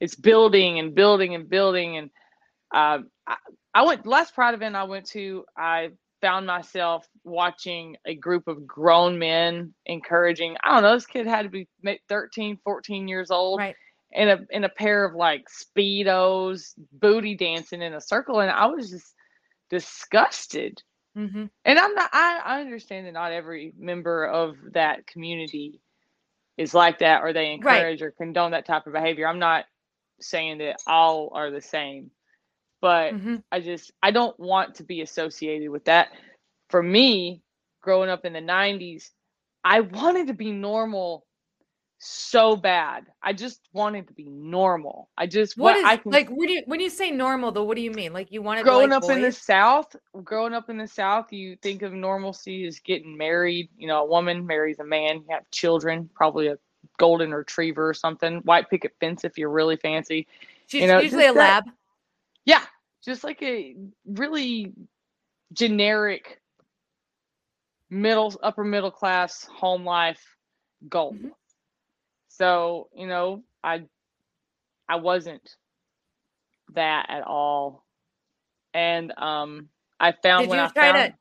[0.00, 2.10] it's building and building and building, and
[2.74, 3.36] um, I,
[3.74, 5.44] I went last Pride event I went to.
[5.56, 10.56] I found myself watching a group of grown men encouraging.
[10.62, 10.94] I don't know.
[10.94, 11.68] This kid had to be
[12.08, 13.60] 13, 14 years old.
[13.60, 13.76] Right.
[14.12, 18.66] In a in a pair of like speedos, booty dancing in a circle, and I
[18.66, 19.14] was just
[19.70, 20.82] disgusted.
[21.16, 21.44] Mm-hmm.
[21.64, 22.10] And I'm not.
[22.12, 25.80] I, I understand that not every member of that community
[26.56, 27.86] is like that, or they Right.
[27.86, 29.28] encourage or condone that type of behavior.
[29.28, 29.64] I'm not
[30.20, 32.10] saying that all are the same,
[32.80, 33.36] but Mm-hmm.
[33.50, 36.08] I just I don't want to be associated with that.
[36.68, 37.42] For me,
[37.82, 39.10] growing up in the 90s,
[39.64, 41.26] I wanted to be normal
[41.98, 43.04] so bad.
[43.22, 45.10] I just wanted to be normal.
[45.16, 46.28] I just What what is I can like?
[46.28, 47.64] What do you, when you say normal though?
[47.64, 48.12] What do you mean?
[48.12, 51.32] Like you wanted growing to like up in the south growing up in the south
[51.32, 55.26] you think of normalcy as getting married you know a woman marries a man you
[55.30, 56.56] have children probably a
[56.98, 60.26] golden retriever or something white picket fence if you're really fancy
[60.66, 61.64] She's you know, usually a that- lab.
[62.44, 62.62] yeah
[63.04, 63.74] just like a
[64.06, 64.72] really
[65.52, 66.40] generic
[67.90, 70.36] middle upper middle class home life
[70.88, 71.32] goal Mhm.
[72.28, 73.82] so you know i
[74.88, 75.56] i wasn't
[76.74, 77.84] that at all
[78.74, 81.18] and um i found Did when you i try found to?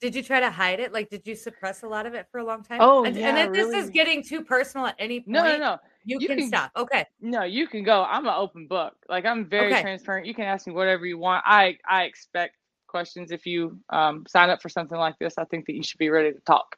[0.00, 0.92] Did you try to hide it?
[0.92, 2.80] Like, did you suppress a lot of it for a long time?
[2.80, 5.58] Oh, and, yeah, and if this is getting too personal at any point, no no
[5.58, 6.70] no you, You can, can- stop.
[6.76, 7.04] Okay.
[7.20, 9.80] no you can go i'm an open book like i'm very Okay.
[9.80, 12.54] transparent you can ask me whatever you want i i expect
[12.86, 15.98] questions if you um sign up for something like this i think that you should
[15.98, 16.76] be ready to talk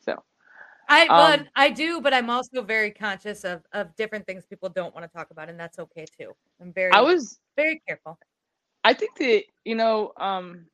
[0.00, 0.20] so
[0.88, 4.68] I but Um, I do, but I'm also very conscious of of different things people
[4.68, 6.32] don't want to talk about, and that's okay too.
[6.60, 8.18] I'm very i was very careful.
[8.84, 10.66] I think that you know, um,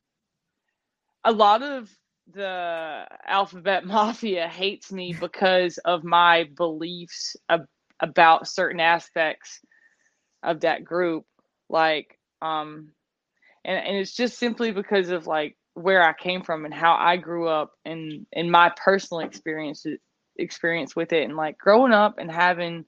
[1.23, 1.89] a lot of
[2.33, 7.67] the alphabet mafia hates me because of my beliefs ab-
[7.99, 9.59] about certain aspects
[10.43, 11.25] of that group,
[11.69, 12.89] like, um,
[13.65, 17.17] and and it's just simply because of like where I came from and how I
[17.17, 19.85] grew up and and my personal experience
[20.37, 22.85] experience with it, and like growing up and having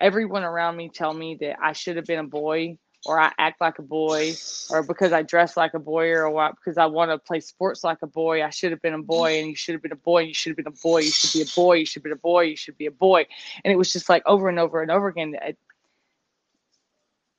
[0.00, 3.60] everyone around me tell me that I should have been a boy or I act
[3.60, 4.34] like a boy
[4.70, 7.84] or because I dress like a boy or what, because I want to play sports
[7.84, 9.96] like a boy, I should have been a boy and you should have been a
[9.96, 12.02] boy, and you should have been a boy, you should be a boy, you should
[12.02, 13.26] be a boy, you should be a boy.
[13.64, 15.36] And it was just like over and over and over again.
[15.40, 15.54] I,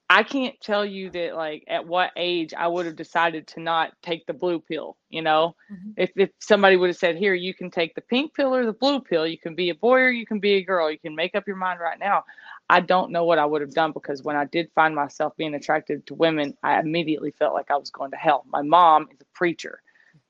[0.08, 3.92] I can't tell you that like at what age I would have decided to not
[4.04, 5.56] take the blue pill, you know?
[5.72, 5.94] Mhm.
[5.98, 8.74] If if somebody would have said, "Here, you can take the pink pill or the
[8.74, 9.26] blue pill.
[9.26, 10.92] You can be a boy or you can be a girl.
[10.92, 12.24] You can make up your mind right now."
[12.70, 15.54] I don't know what I would have done because when I did find myself being
[15.54, 18.44] attracted to women, I immediately felt like I was going to hell.
[18.50, 19.82] My mom is a preacher.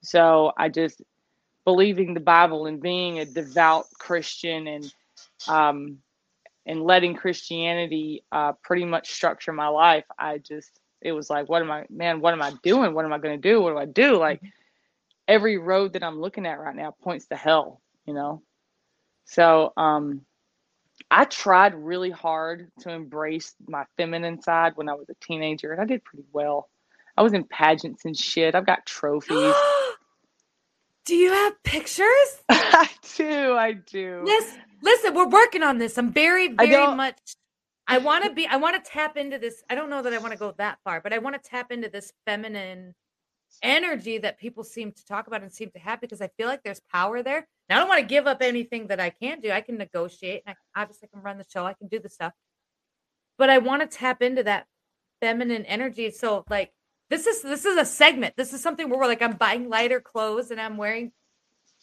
[0.01, 1.01] So I just
[1.63, 4.93] believing the Bible and being a devout Christian and
[5.47, 5.99] um
[6.65, 11.61] and letting Christianity uh pretty much structure my life, I just it was like what
[11.61, 12.93] am I man, what am I doing?
[12.93, 13.61] What am I gonna do?
[13.61, 14.17] What do I do?
[14.17, 14.41] Like
[15.27, 18.43] every road that I'm looking at right now points to hell, you know?
[19.25, 20.21] So um
[21.11, 25.81] I tried really hard to embrace my feminine side when I was a teenager, and
[25.81, 26.69] I did pretty well.
[27.17, 28.55] I was in pageants and shit.
[28.55, 29.53] I've got trophies.
[31.05, 32.07] do you have pictures?
[32.49, 34.23] I do, I do.
[34.25, 35.97] Listen, listen, we're working on this.
[35.97, 37.17] I'm very, very much.
[37.87, 38.47] I want to be.
[38.47, 39.63] I want to tap into this.
[39.69, 41.71] I don't know that I want to go that far, but I want to tap
[41.71, 42.95] into this feminine
[43.61, 46.63] energy that people seem to talk about and seem to have because I feel like
[46.63, 47.47] there's power there.
[47.69, 49.51] Now, I don't want to give up anything that I can do.
[49.51, 50.43] I can negotiate.
[50.45, 51.65] And I obviously can run the show.
[51.65, 52.33] I can do the stuff,
[53.37, 54.67] but I want to tap into that
[55.21, 56.11] feminine energy.
[56.11, 56.71] So, like,
[57.09, 58.35] this is this is a segment.
[58.35, 61.11] This is something where we're like, I'm buying lighter clothes and I'm wearing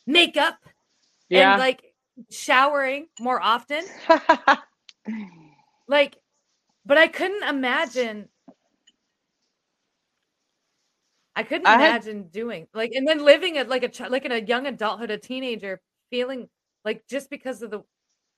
[0.07, 0.59] makeup
[1.29, 1.53] Yeah.
[1.53, 1.95] and like
[2.31, 3.85] showering more often.
[5.89, 6.17] Like,
[6.87, 8.29] but I couldn't imagine.
[11.35, 14.33] I couldn't I had- imagine doing like, and then living at like a like in
[14.33, 16.49] a young adulthood, a teenager, feeling
[16.85, 17.83] like just because of the,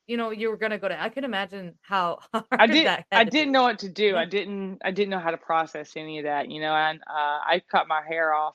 [0.06, 1.00] you know, you were gonna go to.
[1.02, 2.86] I could imagine how hard I did.
[2.86, 3.38] that I had to be.
[3.38, 4.16] didn't know what to do.
[4.16, 4.78] I didn't.
[4.84, 6.50] I didn't know how to process any of that.
[6.50, 8.54] You know, and uh, I cut my hair off,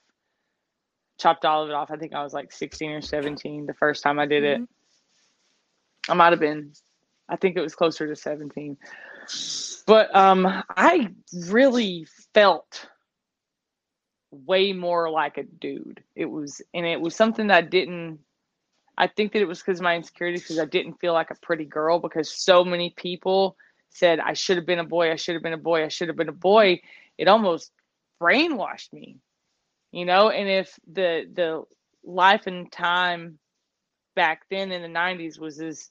[1.17, 1.91] chopped all of it off.
[1.91, 4.61] I think I was like sixteen or seventeen the first time I did it.
[4.61, 4.67] Mhm.
[6.07, 6.71] I might have been.
[7.27, 8.77] I think it was closer to seventeen.
[9.85, 10.45] But um,
[10.77, 11.09] I
[11.47, 12.87] really felt
[14.31, 16.03] way more like a dude.
[16.15, 18.19] It was, and it was something that didn't.
[18.97, 21.35] I think that it was because of my insecurities because I didn't feel like a
[21.35, 23.55] pretty girl because so many people
[23.89, 26.09] said I should have been a boy, I should have been a boy, I should
[26.09, 26.81] have been a boy.
[27.17, 27.71] It almost
[28.21, 29.17] brainwashed me,
[29.91, 30.29] you know.
[30.29, 31.63] And if the the
[32.03, 33.39] life and time
[34.15, 35.89] back then in the '90s was as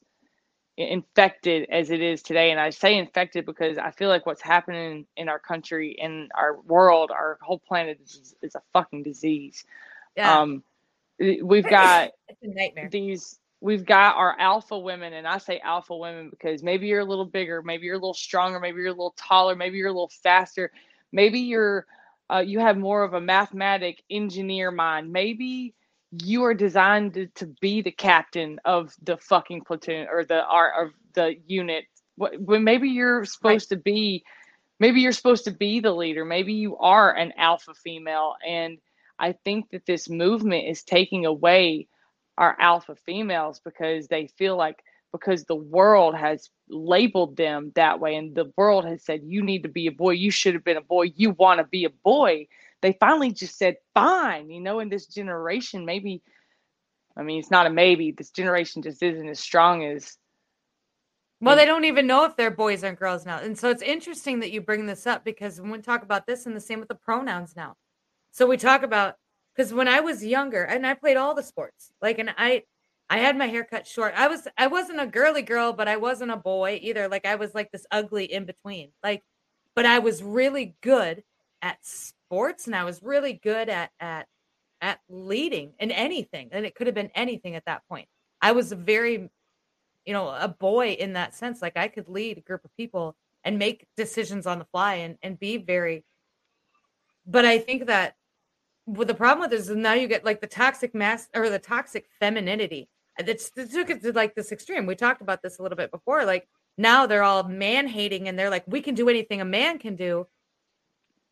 [0.79, 2.51] infected as it is today.
[2.51, 6.61] And I say infected because I feel like what's happening in our country, in our
[6.61, 9.65] world, our whole planet is, is a fucking disease.
[10.17, 10.39] Yeah.
[10.39, 10.63] Um,
[11.19, 12.89] we've got it's a nightmare.
[12.91, 17.05] these we've got our alpha women and i say alpha women because maybe you're a
[17.05, 19.93] little bigger maybe you're a little stronger maybe you're a little taller maybe you're a
[19.93, 20.71] little faster
[21.13, 21.87] maybe you're
[22.31, 25.75] uh, you have more of a mathematic engineer mind maybe
[26.11, 30.87] you are designed to, to be the captain of the fucking platoon or the art
[30.87, 31.85] of the unit.
[32.17, 34.25] When maybe you're supposed to be
[34.81, 36.25] maybe you're supposed to be the leader.
[36.25, 38.35] Maybe you are an alpha female.
[38.47, 38.79] And
[39.19, 41.89] i think that this movement is taking away
[42.39, 48.15] our alpha females because they feel like because the world has labeled them that way
[48.15, 50.11] and the world has said you need to be a boy.
[50.11, 51.13] You should have been a boy.
[51.17, 52.47] You want to be a boy
[52.83, 56.23] they finally just said fine you know in this generation maybe
[57.17, 60.17] i mean it's not a maybe this generation just isn't as strong as
[61.41, 63.39] Well, they don't even know if they're boys or girls now.
[63.39, 66.47] And so it's interesting that you bring this up because when we talk about this
[66.47, 67.77] and the same with the pronouns now.
[68.33, 69.15] So we talk about
[69.55, 72.65] because when I was younger and I played all the sports, like and I
[73.11, 74.15] I had my hair cut short.
[74.17, 77.09] I was I wasn't a girly girl, but I wasn't a boy either.
[77.09, 78.91] Like I was like this ugly in between.
[79.03, 79.23] Like
[79.75, 81.23] but I was really good
[81.63, 81.79] at
[82.29, 84.27] sports and I was really good at at
[84.81, 86.51] at leading in anything.
[86.53, 88.09] And it could have been anything at that point.
[88.41, 89.31] I was a very
[90.09, 93.15] you know a boy in that sense like i could lead a group of people
[93.45, 96.03] and make decisions on the fly and and be very
[97.27, 98.15] but i think that
[98.87, 102.07] the problem with this is now you get like the toxic mass or the toxic
[102.19, 102.89] femininity
[103.21, 105.77] uh, that's that took it to like this extreme we talked about this a little
[105.77, 109.43] bit before like now they're all man hating and they're like we can do anything
[109.43, 110.27] a man can do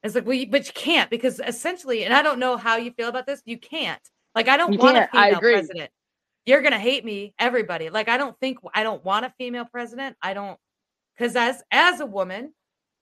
[0.03, 2.91] it's like well you, but you can't because essentially and i don't know how you
[2.93, 4.01] feel about this you can't
[4.35, 5.91] like i don't You want a female president
[6.45, 10.17] you're gonna hate me everybody like i don't think i don't want a female president
[10.23, 10.59] i don't
[11.17, 12.53] because as as a woman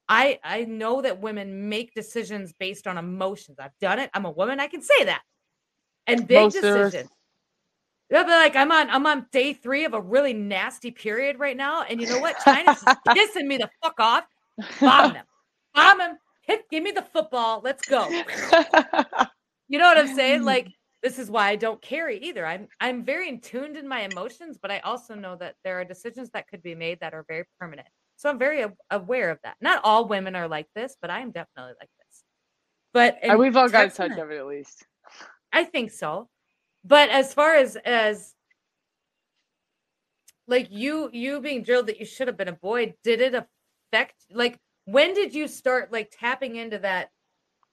[0.08, 4.30] i i know that women make decisions based on emotions i've done it i'm a
[4.30, 5.22] woman i can say that
[6.06, 7.10] and big Most decisions
[8.10, 11.56] yeah, but like I'm on I'm on day three of a really nasty period right
[11.56, 11.82] now.
[11.82, 12.36] And you know what?
[12.44, 14.24] China's pissing me the fuck off.
[14.80, 15.24] Bomb them.
[15.74, 16.18] Bomb them.
[16.46, 17.60] Hit give me the football.
[17.62, 18.08] Let's go.
[19.68, 20.42] You know what I'm saying?
[20.42, 20.44] Mm.
[20.44, 20.68] Like
[21.02, 22.46] this is why I don't carry either.
[22.46, 25.84] I'm I'm very in tuned in my emotions, but I also know that there are
[25.84, 27.88] decisions that could be made that are very permanent.
[28.16, 29.56] So I'm very aware of that.
[29.60, 32.24] Not all women are like this, but I am definitely like this.
[32.92, 34.86] But uh, And and we've all got touch of it at least
[35.52, 36.28] I think so.
[36.84, 38.34] But as far as as
[40.46, 44.14] like you you being drilled that you should have been a boy, did it affect
[44.30, 47.10] like when did you start like tapping into that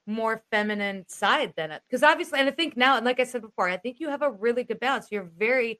[0.07, 1.77] more feminine side then?
[1.87, 4.21] Because obviously, and I think now, and like I said before, I think you have
[4.21, 5.07] a really good balance.
[5.11, 5.79] You're very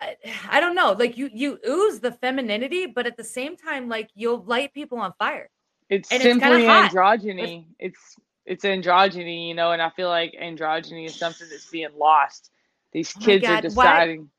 [0.00, 0.16] I,
[0.50, 4.10] I don't know, like you you ooze the femininity, but at the same time, like
[4.14, 5.50] you'll light people on fire.
[5.88, 6.92] it's And simply hot.
[6.92, 11.88] androgyny it's it's androgyny you know and i feel like androgyny is something that's being
[11.96, 12.50] lost
[12.92, 14.30] these Oh kids are God, why- deciding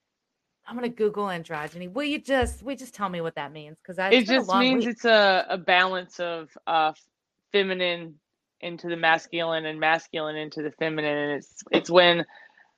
[0.68, 1.92] I'm gonna Google androgyny.
[1.92, 3.78] Will you just we just tell me what that means?
[3.82, 6.94] Because I it just means it's a, a balance of uh
[7.52, 8.16] feminine
[8.62, 12.26] into the masculine and masculine into the feminine and it's it's when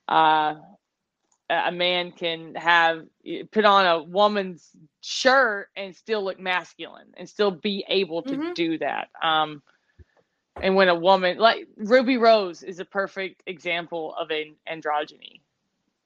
[0.08, 0.56] uh
[1.50, 3.04] a man can have
[3.52, 4.71] put on a woman's
[5.02, 8.54] shirt and still look masculine and still be able to Mhm.
[8.54, 9.62] do that um
[10.62, 15.39] and when a woman like ruby rose is a perfect example of an androgyny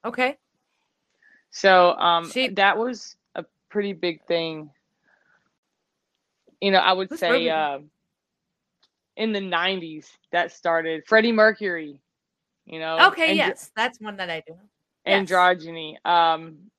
[0.04, 0.36] okay.
[1.52, 4.70] So um, She- that was a pretty big thing.
[6.60, 7.78] You know, I would say uh,
[9.16, 11.04] in the '90s that started.
[11.06, 11.98] Freddie Mercury.
[12.66, 13.08] You know.
[13.08, 14.54] Okay, andro- yes, that's one that I do.
[15.06, 15.28] Yes.
[15.30, 15.96] Androgyny.
[16.06, 16.70] Um.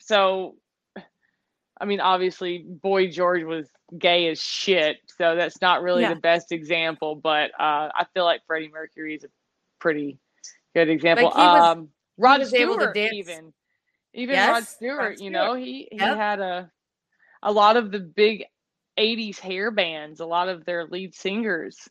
[0.00, 0.56] So,
[1.80, 6.12] I mean, obviously, Boy George was gay as shit, so that's not really Yeah.
[6.12, 7.14] the best example.
[7.14, 9.28] But uh, I feel like Freddie Mercury is a
[9.78, 10.18] pretty
[10.74, 11.30] good example.
[11.30, 13.54] he was- um, Rod was able to Stewart, dance.
[14.14, 16.14] Even even Rod Stewart, Rod you know, he he Yep.
[16.14, 16.70] had a
[17.42, 18.44] a lot of the big
[18.98, 20.20] '80s hair bands.
[20.20, 21.88] A lot of their lead singers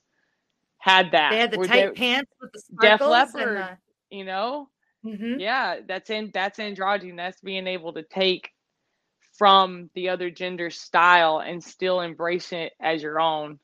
[0.80, 1.36] had that.
[1.36, 3.58] They had the where tight they- pants with the Def Leppard.
[3.58, 3.78] and
[4.12, 4.70] you know,
[5.04, 5.42] the, Mhm.
[5.42, 7.16] yeah, that's in that's androgyny.
[7.16, 8.52] That's being able to take
[9.38, 13.60] from the other gender style and still embrace it as your own.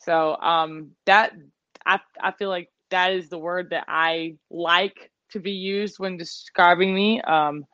[0.00, 1.32] So um that
[1.86, 6.16] I I feel like that is the word that I like to be used when
[6.16, 7.20] describing me.
[7.22, 7.66] Um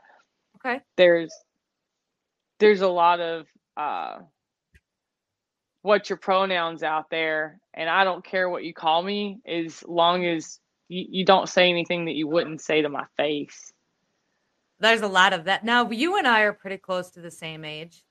[0.56, 0.80] Okay.
[0.96, 1.32] there's
[2.60, 4.18] there's a lot of uh
[5.82, 10.26] what's your pronouns out there and I don't care what you call me as long
[10.26, 13.72] as you, you don't say anything that you wouldn't say to my face.
[14.80, 15.64] there's a lot of that.
[15.64, 18.04] Now you and I are pretty close to the same age.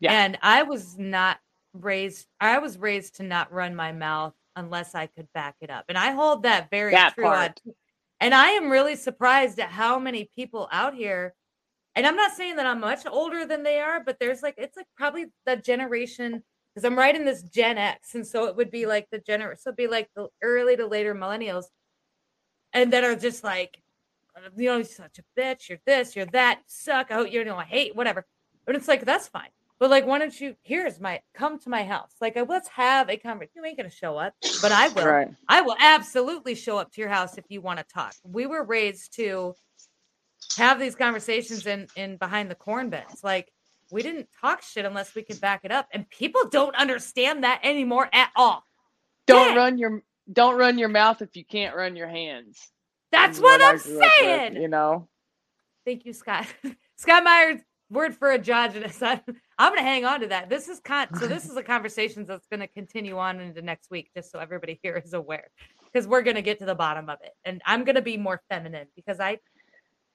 [0.00, 0.12] Yeah.
[0.12, 1.38] And I was not
[1.74, 5.86] raised I was raised to not run my mouth unless I could back it up.
[5.88, 7.26] And I hold that very That true.
[7.26, 7.60] part.
[8.20, 11.34] And I am really surprised at how many people out here
[11.94, 14.76] and I'm not saying that I'm much older than they are, but there's like it's
[14.76, 18.70] like probably the generation because I'm right in this Gen X, and so it would
[18.70, 21.64] be like the gener, so it'd be like the early to later millennials,
[22.72, 23.82] and that are just like,
[24.36, 27.56] uh, you know, you're such a bitch, you're this, you're that, suck, oh, you know,
[27.56, 28.24] I hate whatever.
[28.66, 29.50] But it's like that's fine.
[29.80, 30.54] But like, why don't you?
[30.62, 32.12] Here's my come to my house.
[32.20, 33.52] Like, let's have a conversation.
[33.56, 35.06] You ain't gonna show up, but I will.
[35.06, 35.28] Right.
[35.48, 38.14] I will absolutely show up to your house if you want to talk.
[38.22, 39.54] We were raised to
[40.58, 43.24] have these conversations in in behind the corn bins.
[43.24, 43.50] Like
[43.90, 47.60] we didn't talk shit unless we could back it up, and people don't understand that
[47.64, 48.62] anymore at all.
[49.26, 52.70] Don't run your don't run your mouth if you can't run your hands.
[53.12, 54.56] That's what I I'm up with, saying.
[54.56, 55.08] you know.
[55.86, 56.46] Thank you, Scott.
[56.96, 59.02] Scott Myers, word for androgynous.
[59.60, 60.48] I'm going to hang on to that.
[60.48, 61.26] This is con- so.
[61.26, 64.80] This is a conversation that's going to continue on into next week, just so everybody
[64.82, 65.48] here is aware,
[65.84, 68.16] because we're going to get to the bottom of it, and I'm going to be
[68.16, 69.38] more feminine because I,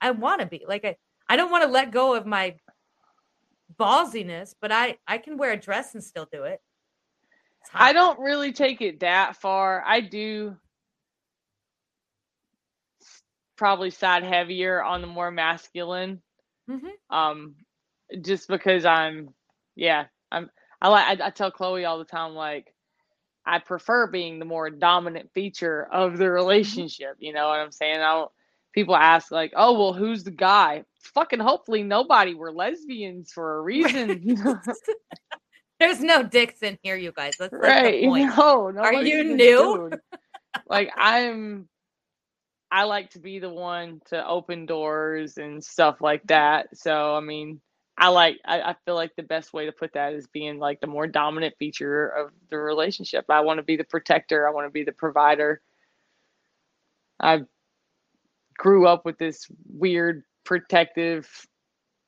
[0.01, 0.95] I want to be like I.
[1.27, 2.55] I don't want to let go of my
[3.79, 6.59] ballsiness, but I I can wear a dress and still do it.
[7.73, 9.83] I don't really take it that far.
[9.85, 10.55] I do
[13.55, 16.21] probably side heavier on the more masculine.
[16.69, 16.91] Mhm.
[17.09, 17.55] Um,
[18.21, 19.29] just because I'm,
[19.75, 20.49] yeah, I'm.
[20.81, 21.21] I like.
[21.21, 22.73] I, I tell Chloe all the time, like,
[23.45, 26.33] I prefer being the more dominant feature of the mm-hmm.
[26.33, 27.15] relationship.
[27.19, 27.99] You know what I'm saying?
[27.99, 28.31] I don't.
[28.73, 32.33] People ask like, "Oh, well, who's the guy?" Fucking hopefully nobody.
[32.33, 34.37] We're lesbians for a reason.
[35.79, 37.33] There's no dicks in here, you guys.
[37.37, 38.37] That's, right the point.
[38.37, 39.91] no nobody's you new?
[40.67, 41.67] like i'm
[42.71, 47.19] i like to be the one to open doors and stuff like that so i
[47.19, 47.59] mean
[47.97, 50.81] i like I, I feel like the best way to put that is being like
[50.81, 53.25] the more dominant feature of the relationship.
[53.29, 54.47] I want to be the protector.
[54.47, 55.61] I want to be the provider.
[57.19, 57.43] I
[58.57, 61.29] grew up with this weird protective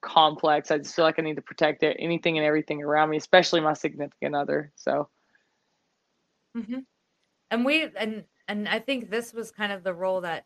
[0.02, 0.72] complex.
[0.72, 3.62] I just feel like i need to protect it, anything and everything around me especially
[3.62, 5.10] my significant other so.
[6.56, 6.80] Hmm
[7.52, 10.46] And we and and I think this was kind of the role that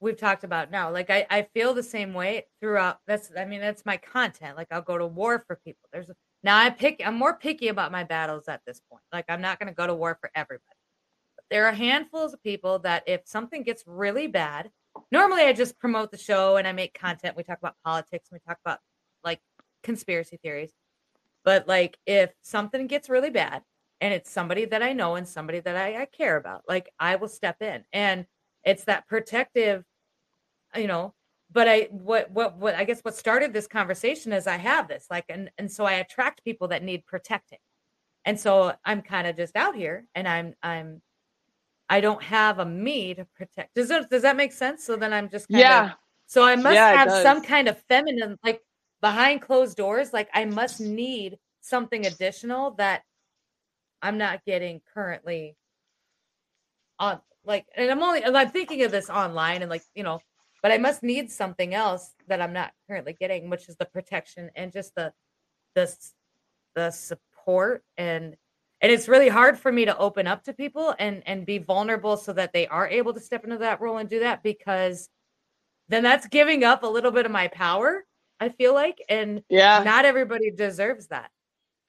[0.00, 0.90] we've talked about now.
[0.90, 2.98] Like I, I feel the same way throughout.
[3.06, 4.56] That's I mean that's my content.
[4.56, 5.88] Like I'll go to war for people.
[5.92, 6.06] There's
[6.42, 7.02] now I pick.
[7.04, 9.02] I'm more picky about my battles at this point.
[9.12, 10.76] Like I'm not going to go to war for everybody.
[11.36, 14.70] But there are handfuls of people that if something gets really bad,
[15.10, 17.36] normally I just promote the show and I make content.
[17.36, 18.28] We talk about politics.
[18.30, 18.78] And we talk about
[19.24, 19.40] like
[19.82, 20.72] conspiracy theories.
[21.44, 23.62] But like if something gets really bad
[24.02, 27.16] and it's somebody that I know and somebody that I, I care about, like I
[27.16, 27.84] will step in.
[27.90, 28.26] And
[28.64, 29.84] it's that protective,
[30.76, 31.14] you know.
[31.52, 35.06] But I what what what I guess what started this conversation is I have this
[35.10, 37.58] like and and so I attract people that need protecting.
[38.24, 41.02] And so I'm kind of just out here and I'm I'm
[41.88, 43.74] I don't have a me to protect.
[43.74, 44.84] Does that does that make sense?
[44.84, 45.92] So then I'm just kind yeah of
[46.26, 48.62] so I must Yeah, have some kind of feminine, like
[49.00, 53.02] behind closed doors, like I must need something additional that
[54.02, 55.56] I'm not getting currently
[56.98, 60.20] on like and I'm only I'm thinking of this online and like, you know,
[60.62, 64.50] but I must need something else that I'm not currently getting, which is the protection
[64.56, 65.12] and just the
[65.74, 65.94] the
[66.74, 67.84] the support.
[67.96, 68.36] And
[68.84, 72.18] and it's really hard for me to open up to people and and be vulnerable
[72.18, 75.08] so that they are able to step into that role and do that because
[75.88, 78.04] then that's giving up a little bit of my power
[78.40, 79.82] i feel like and yeah.
[79.82, 81.30] not everybody deserves that.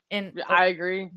[0.09, 1.11] And i agree.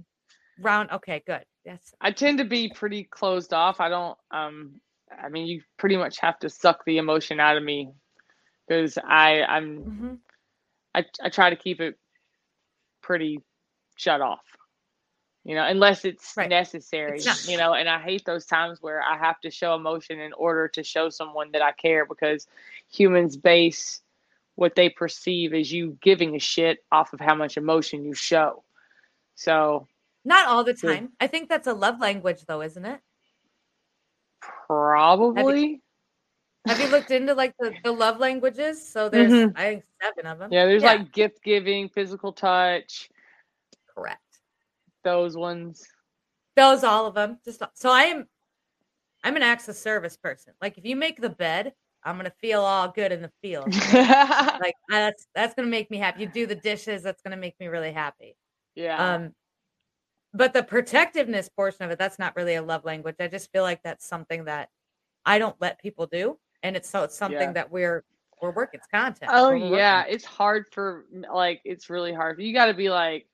[0.59, 3.81] round okay good yes I tend to be pretty closed off.
[3.81, 4.81] I don't um
[5.23, 7.93] I mean you pretty much have to suck the emotion out of me
[8.69, 10.21] because I I'm Mhm.
[10.95, 11.99] I I try to keep it
[13.03, 13.41] pretty
[13.97, 14.45] shut off.
[15.45, 16.49] You know, unless it's Right.
[16.49, 20.21] necessary, It's you know, and I hate those times where I have to show emotion
[20.21, 22.47] in order to show someone that I care because
[22.91, 24.03] humans base
[24.57, 28.65] what they perceive as you giving a shit off of how much emotion you show.
[29.37, 29.89] So,
[30.29, 31.11] not all the time.
[31.19, 33.01] I think that's a love language though isn't it?
[34.67, 35.81] Probably.
[36.67, 38.87] Have you looked into like the, the love languages?
[38.87, 39.53] So there's Mhm.
[39.57, 43.09] i think seven of them Yeah, there's like gift giving, physical touch,
[43.95, 44.23] correct.
[45.03, 45.87] Those ones.
[46.57, 48.27] those all of them just so i am
[49.25, 50.53] i'm an acts of service person.
[50.61, 51.73] Like if you make the bed
[52.05, 53.73] i'm gonna feel all good in the field.
[54.61, 56.23] Like that's that's gonna make me happy.
[56.23, 58.37] You do the dishes, that's gonna make me really happy.
[58.75, 59.15] Yeah.
[59.15, 59.33] Um,
[60.35, 63.17] but the protectiveness portion of it, that's not really a love language.
[63.21, 64.69] I just feel like that's something that
[65.25, 67.53] I don't let people do, and it's so it's something Yeah.
[67.53, 68.05] that we're
[68.41, 68.79] We're working.
[68.79, 69.31] It's content.
[69.35, 69.75] Oh We're working.
[69.75, 72.41] yeah, it's hard for like it's really hard.
[72.41, 73.27] You got to be like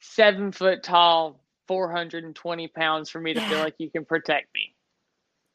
[0.00, 4.04] seven foot tall, four hundred and twenty pounds for me to feel like you can
[4.04, 4.74] protect me.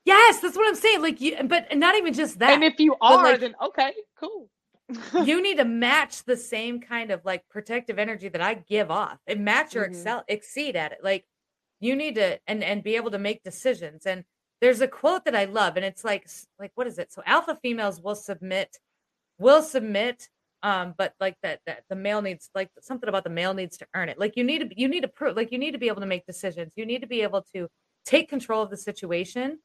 [0.05, 1.01] Yes, that's what I'm saying.
[1.01, 2.51] Like you, but not even just that.
[2.51, 4.49] and if you are, like- then okay, cool.
[5.25, 9.19] you need to match the same kind of like protective energy that I give off
[9.27, 9.85] and match or Mhm.
[9.85, 10.99] excel exceed at it.
[11.03, 11.25] Like
[11.79, 14.05] you need to and and be able to make decisions.
[14.05, 14.25] And
[14.61, 16.29] there's a quote that I love, and it's like
[16.59, 17.11] like what is it?
[17.11, 18.77] So alpha females will submit,
[19.39, 20.29] will submit,
[20.63, 23.87] um, but like that that the male needs like something about the male needs to
[23.95, 24.19] earn it.
[24.19, 26.07] Like you need to you need to prove like you need to be able to
[26.07, 26.73] make decisions.
[26.77, 27.69] You need to be able to
[28.05, 29.59] take control of the situation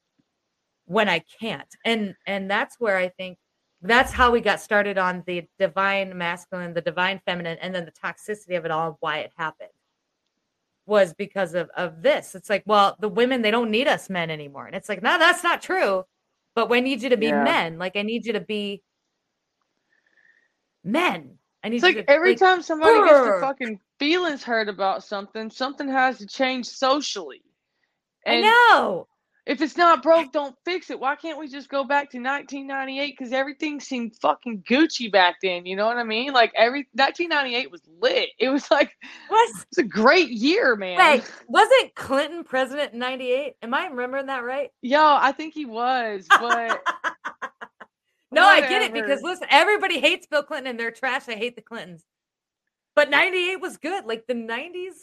[0.85, 1.67] when I can't.
[1.85, 3.37] And and that's where I think
[3.81, 7.91] that's how we got started on the divine masculine, the divine feminine, and then the
[7.91, 9.69] toxicity of it all, why it happened
[10.85, 12.35] was because of of this.
[12.35, 14.67] It's like, well, the women they don't need us men anymore.
[14.67, 16.03] And it's like, no, that's not true.
[16.53, 17.43] But we need you to be Yeah.
[17.43, 17.77] men.
[17.77, 18.83] Like I need you to be
[20.83, 21.37] men.
[21.63, 25.03] I need It's like to every like, time somebody gets their fucking feelings hurt about
[25.03, 27.43] something, something has to change socially.
[28.25, 29.07] I And know.
[29.45, 30.99] If it's not broke, don't fix it.
[30.99, 33.15] Why can't we just go back to 1998?
[33.17, 35.65] Because everything seemed fucking Gucci back then.
[35.65, 36.31] You know what I mean?
[36.31, 38.29] Like every 1998 was lit.
[38.37, 38.91] It was like
[39.29, 39.49] What?
[39.49, 40.97] it was a great year, man.
[40.97, 43.55] Wait, wasn't Clinton president in 98?
[43.63, 44.69] Am I remembering that right?
[44.81, 46.83] Yo, I think he was, but
[48.31, 51.27] No, I get it because listen, everybody hates Bill Clinton and they're trash.
[51.27, 52.05] I hate the Clintons.
[52.95, 54.05] But 98 was good.
[54.05, 54.93] Like the 90s,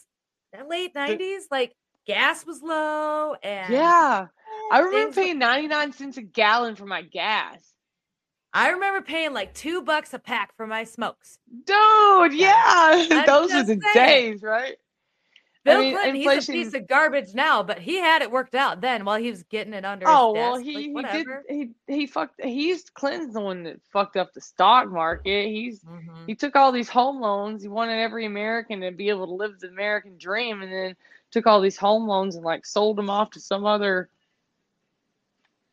[0.52, 1.74] that late 90s, like
[2.08, 4.26] gas was low and yeah,
[4.72, 7.74] I remember paying 99 cents a gallon for my gas.
[8.54, 11.38] I remember paying like two bucks a pack for my smokes.
[11.66, 14.32] Dude, yeah, those were just the saying.
[14.32, 14.76] days, right?
[15.64, 18.80] Bill mean, Clinton, he's a piece of garbage now, but he had it worked out
[18.80, 20.64] then while he was getting it under Oh his well, desk.
[20.64, 22.40] he like, he did he he fucked.
[22.42, 25.46] He's Clinton's the one that fucked up the stock market.
[25.48, 26.26] He's Mhm.
[26.26, 27.62] he took all these home loans.
[27.62, 30.96] He wanted every American to be able to live the American dream, and then
[31.30, 34.08] took all these home loans and like sold them off to some other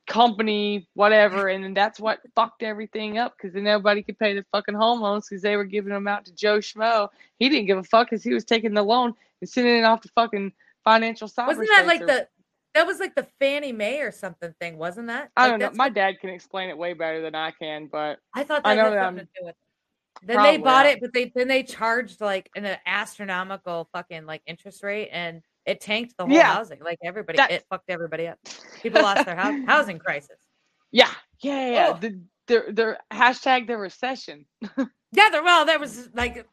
[0.08, 1.48] company, whatever.
[1.48, 5.02] And then that's what fucked everything up because then nobody could pay the fucking home
[5.02, 7.10] loans because they were giving them out to Joe Schmo.
[7.40, 10.02] He didn't give a fuck because he was taking the loan and sending it off
[10.02, 10.52] to fucking
[10.84, 11.48] financial cyber.
[11.48, 12.28] Wasn't that like the
[12.74, 15.32] that was like the Fannie Mae or something thing, wasn't that?
[15.38, 15.78] I Like, don't know.
[15.78, 18.76] My dad can explain it way better than I can, but I thought that I
[18.76, 19.22] know that I'm
[20.22, 20.34] to do with it.
[20.38, 24.84] Then they bought it, but they then they charged like an astronomical fucking like interest
[24.84, 26.54] rate, and it tanked the whole Yeah.
[26.54, 26.80] housing.
[26.82, 28.38] Like everybody, That- it fucked everybody up.
[28.82, 30.38] People lost their house, housing crisis.
[30.92, 31.92] yeah, yeah, yeah.
[31.94, 31.98] Oh.
[32.00, 34.46] The, the the hashtag the recession.
[35.12, 36.46] Yeah, there, well, that was like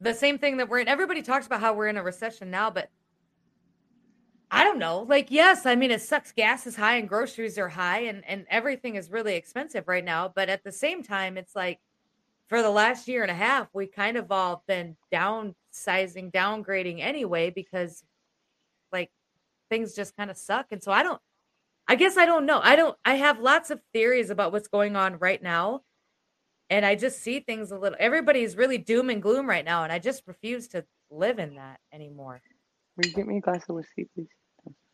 [0.00, 0.86] the same thing that we're in.
[0.86, 2.88] Everybody talks about how we're in a recession now, but
[4.48, 5.00] I don't know.
[5.08, 6.30] Like, yes, I mean, it sucks.
[6.30, 10.28] Gas is high and groceries are high, and and everything is really expensive right now.
[10.32, 11.80] But at the same time, it's like
[12.48, 17.50] for the last year and a half, we kind of all been downsizing, downgrading anyway
[17.50, 18.04] because
[18.92, 19.10] like
[19.70, 20.66] things just kind of suck.
[20.70, 21.20] And so I don't.
[21.88, 22.60] I guess I don't know.
[22.62, 22.96] I don't.
[23.04, 25.82] I have lots of theories about what's going on right now
[26.70, 27.96] and I just see things a little.
[28.00, 31.80] Everybody's really doom and gloom right now, and I just refuse to live in that
[31.92, 32.40] anymore.
[32.96, 34.28] Will you get me a glass of whiskey, please?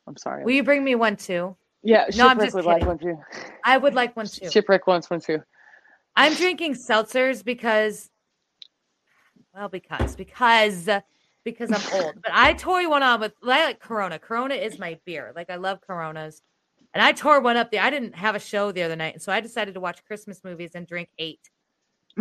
[0.07, 0.44] I'm sorry.
[0.44, 1.57] Will you bring me one too?
[1.82, 3.18] yeah, No, I'm Shipwreck just would like one too.
[3.64, 4.50] I would like one too.
[4.50, 5.38] Shipwreck wants one too.
[6.14, 8.10] I'm drinking seltzers because,
[9.54, 10.88] well, because because
[11.44, 12.14] because I'm old.
[12.22, 14.18] But I tore one on with I like Corona.
[14.18, 15.32] Corona is my beer.
[15.34, 16.42] Like I love Coronas,
[16.94, 17.82] and I tore one up there.
[17.82, 20.42] I didn't have a show the other night, and so I decided to watch Christmas
[20.44, 21.40] movies and drink eight.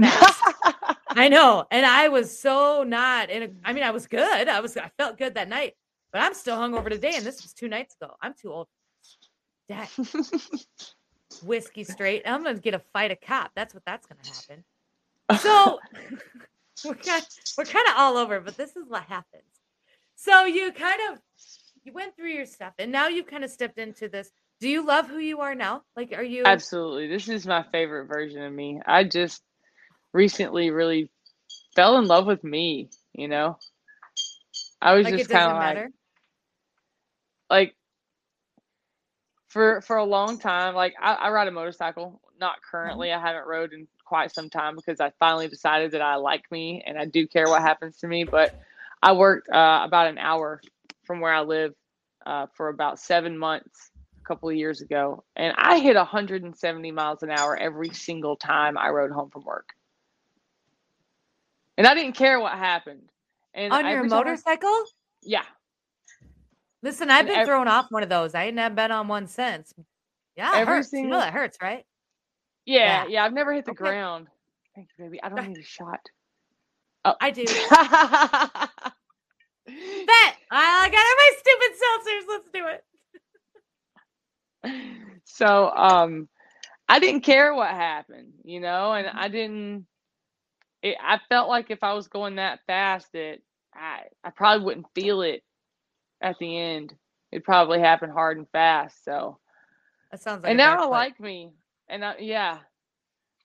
[1.14, 3.44] I know, and I was so not in.
[3.44, 4.48] A, I mean, I was good.
[4.48, 4.78] I was.
[4.78, 5.74] I felt good that night,
[6.12, 8.16] but I'm still hungover today, and this was two nights ago.
[8.22, 8.68] I'm too old.
[9.68, 9.90] Dad,
[11.42, 12.24] whiskey straight.
[12.26, 13.52] I'm gonna get a fight a cop.
[13.56, 14.64] That's what that's gonna happen.
[15.32, 15.80] So
[16.84, 17.26] we're kind,
[17.58, 19.44] we're kind of all over, but this is what happens.
[20.16, 21.20] So you kind of
[21.84, 24.32] you went through your stuff, and now you've kind of stepped into this.
[24.60, 25.84] Do you love who you are now?
[25.96, 26.44] Like, are you?
[26.46, 27.08] Absolutely.
[27.08, 28.80] This is my favorite version of me.
[28.86, 29.42] I just
[30.14, 31.10] recently really
[31.76, 33.58] fell in love with me, you know?
[34.82, 35.90] I was Like just kind of like,
[37.50, 37.76] like
[39.52, 43.46] for for a long time like I, I ride a motorcycle not currently i haven't
[43.48, 47.06] rode in quite some time because i finally decided that i like me and i
[47.06, 48.52] do care what happens to me but
[49.04, 50.62] i worked uh, about an hour
[51.04, 51.74] from where i live
[52.26, 53.92] uh, for about seven months
[54.24, 58.78] a couple of years ago and i hit 170 miles an hour every single time
[58.78, 59.70] i rode home from work.
[61.78, 63.10] And i didn't care what happened
[63.54, 64.86] and On your every time I- motorcycle?
[65.22, 65.44] yeah
[66.84, 68.34] Listen, I've been ev- thrown off one of those.
[68.36, 69.74] I ain't never been on one since.
[70.36, 70.92] Yeah, it Every hurts.
[70.94, 71.86] You know single- that hurts, right?
[72.66, 73.10] Yeah, Yeah.
[73.10, 73.26] yeah.
[73.26, 73.78] I've never hit the Okay.
[73.84, 74.28] ground.
[74.76, 75.22] Thank you, baby.
[75.22, 76.00] I don't need a shot.
[77.06, 77.16] Oh.
[77.22, 77.44] I do.
[77.46, 77.56] Bet
[80.52, 82.26] I got my stupid seltzers.
[82.30, 82.84] Let's do it.
[85.26, 86.30] so um
[86.88, 89.16] I didn't care what happened, you know, and Mhm.
[89.16, 89.88] I didn't
[90.84, 93.40] it, I felt like if I was going that fast that
[93.74, 95.44] I I probably wouldn't feel it
[96.22, 96.94] at the end.
[97.32, 99.04] It'd probably happened hard and fast.
[99.06, 99.40] So
[100.12, 100.50] That sounds like.
[100.52, 101.52] and now I like me.
[101.90, 102.60] And I, yeah.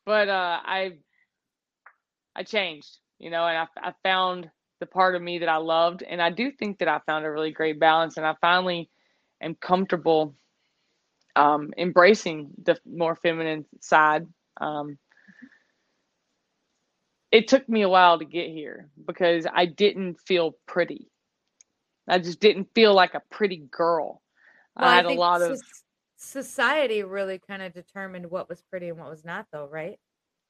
[0.04, 0.92] But uh I
[2.36, 4.50] I changed, you know, and I I found
[4.80, 7.30] the part of me that I loved and I do think that I found a
[7.30, 8.90] really great balance and I finally
[9.42, 10.34] am comfortable
[11.36, 14.26] um embracing the more feminine side.
[14.60, 14.98] Um
[17.32, 21.10] it took me a while to get here because I didn't feel pretty.
[22.08, 24.22] I just didn't feel like a pretty girl.
[24.78, 25.60] Well, I had a think lot of
[26.16, 29.98] society really kind of determined what was pretty and what was not, though, right?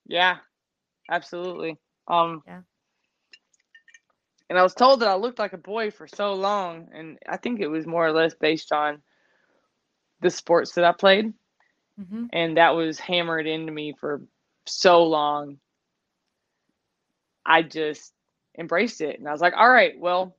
[0.07, 0.39] Yeah,
[1.11, 1.79] absolutely.
[2.09, 2.63] Um, Yeah.
[4.49, 7.37] And I was told that I looked like a boy for so long, and I
[7.37, 9.03] think it was more or less based on
[10.21, 11.33] the sports that I played,
[12.01, 12.27] Mm-hmm.
[12.33, 14.23] and that was hammered into me for
[14.67, 15.59] so long.
[17.45, 18.13] I just
[18.59, 20.37] embraced it, and I was like, "All right, well,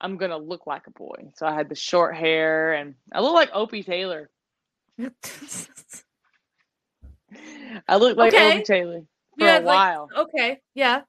[0.00, 3.34] I'm gonna look like a boy." So I had the short hair, and I look
[3.34, 4.30] like Opie Taylor.
[7.86, 8.54] I look like Okay.
[8.56, 9.00] Opie Taylor
[9.38, 10.08] for Yeah, a like- while.
[10.16, 11.02] okay, yeah.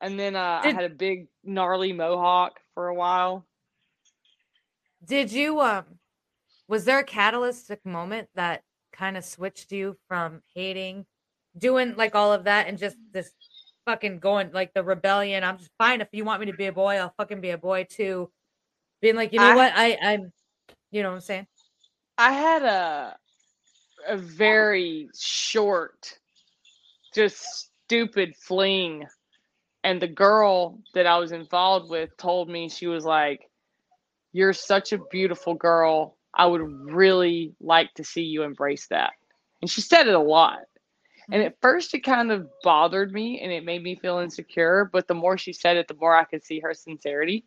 [0.00, 3.44] And then uh, I had a big gnarly mohawk for a while.
[5.04, 5.84] Did you um?
[6.68, 8.62] Was there a catalytic moment that
[8.92, 11.06] kind of switched you from hating,
[11.56, 13.32] doing like all of that, and just this
[13.88, 15.42] fucking going like the rebellion?
[15.44, 17.58] I'm just fine if you want me to be a boy, I'll fucking be a
[17.58, 18.30] boy too.
[19.00, 20.32] Being like, you know I- what, I I'm,
[20.90, 21.46] you know what I'm saying?
[22.18, 23.16] I had a
[24.06, 26.18] a very short,
[27.14, 29.06] just stupid fling,
[29.84, 33.48] and the girl that I was involved with told me she was like,
[34.32, 36.16] "You're such a beautiful girl.
[36.34, 39.12] I would really like to see you embrace that."
[39.62, 40.60] And she said it a lot.
[41.30, 44.88] And at first, it kind of bothered me and it made me feel insecure.
[44.92, 47.44] But the more she said it, the more I could see her sincerity.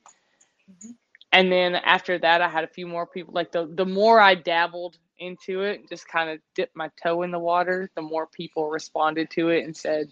[0.72, 0.98] Mhm.
[1.34, 3.34] And then after that, I had a few more people.
[3.34, 7.32] Like the the more I dabbled into it, just kind of dipped my toe in
[7.32, 10.12] the water, the more people responded to it and said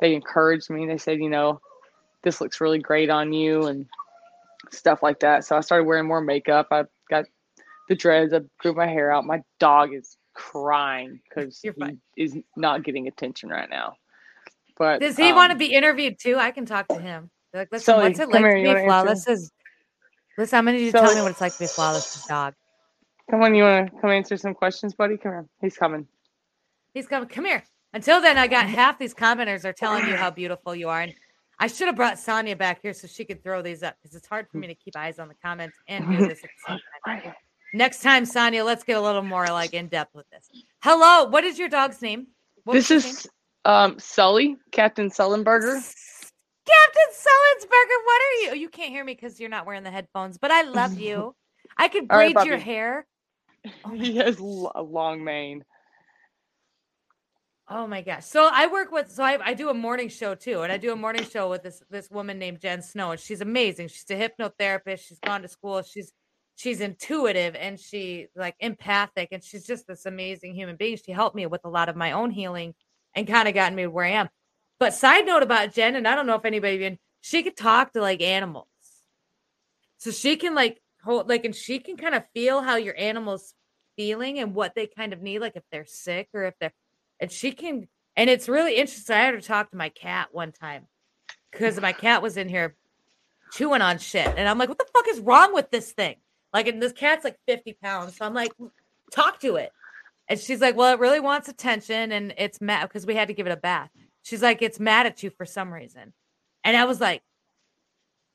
[0.00, 0.86] they encouraged me.
[0.86, 1.60] They said, you know,
[2.24, 3.86] this looks really great on you and
[4.72, 5.44] stuff like that.
[5.46, 6.68] So I started wearing more makeup.
[6.72, 7.26] I got
[7.88, 8.34] the dreads.
[8.34, 9.26] I grew my hair out.
[9.26, 12.00] My dog is crying because he fine.
[12.16, 13.96] is not getting attention right now.
[14.78, 16.36] But Does he want to um, be interviewed too?
[16.36, 17.30] I can talk to him.
[17.52, 18.88] Like, listen, Sully, what's it like here, to be wanna answer?
[18.88, 19.28] flawless?
[19.28, 19.50] Is
[20.38, 22.54] listen, I'm gonna you to tell me what it's like to be flawless dog.
[23.28, 25.16] Come on, you want to come answer some questions, buddy?
[25.16, 25.46] Come here.
[25.60, 26.06] He's coming.
[26.94, 27.28] He's coming.
[27.28, 27.64] Come here.
[27.92, 31.14] Until then, I got half these commenters are telling you how beautiful you are, and
[31.58, 34.28] I should have brought Sonia back here so she could throw these up because it's
[34.28, 37.22] hard for me to keep eyes on the comments and do this at the same
[37.22, 37.34] time.
[37.74, 40.48] Next time, Sonia, let's get a little more like in depth with this.
[40.80, 42.28] Hello, what is your dog's name?
[42.64, 43.28] What This is
[43.64, 45.74] um, Sully, Captain Sullenberger.
[45.74, 48.04] Captain Sullensberger.
[48.04, 48.60] What are you?
[48.60, 51.34] You can't hear me because you're not wearing the headphones, but I love you.
[51.76, 53.06] I could All right, braid your hair.
[53.84, 55.64] Oh he has a long mane.
[57.70, 58.24] Oh my gosh.
[58.24, 60.62] So I work with so I, I do a morning show too.
[60.62, 63.10] And I do a morning show with this this woman named Jen Snow.
[63.10, 63.88] And she's amazing.
[63.88, 65.00] She's a hypnotherapist.
[65.00, 65.82] She's gone to school.
[65.82, 66.12] She's
[66.58, 70.96] she's intuitive and she like empathic and she's just this amazing human being.
[70.96, 72.74] She helped me with a lot of my own healing
[73.14, 74.28] and kind of gotten me where I am.
[74.80, 77.92] But side note about Jen, and I don't know if anybody even she could talk
[77.92, 78.66] to like animals.
[79.98, 83.54] So she can like hold like and she can kind of feel how your animal's
[83.96, 86.72] feeling and what they kind of need, like if they're sick or if they're
[87.20, 90.52] and she can and it's really interesting i had to talk to my cat one
[90.52, 90.86] time
[91.50, 92.76] because my cat was in here
[93.52, 96.16] chewing on shit and i'm like what the fuck is wrong with this thing
[96.52, 98.70] like and this cat's like 50 pounds so i'm like mm,
[99.12, 99.72] talk to it
[100.28, 103.34] and she's like well it really wants attention and it's mad because we had to
[103.34, 103.90] give it a bath
[104.22, 106.12] she's like it's mad at you for some reason
[106.64, 107.22] and i was like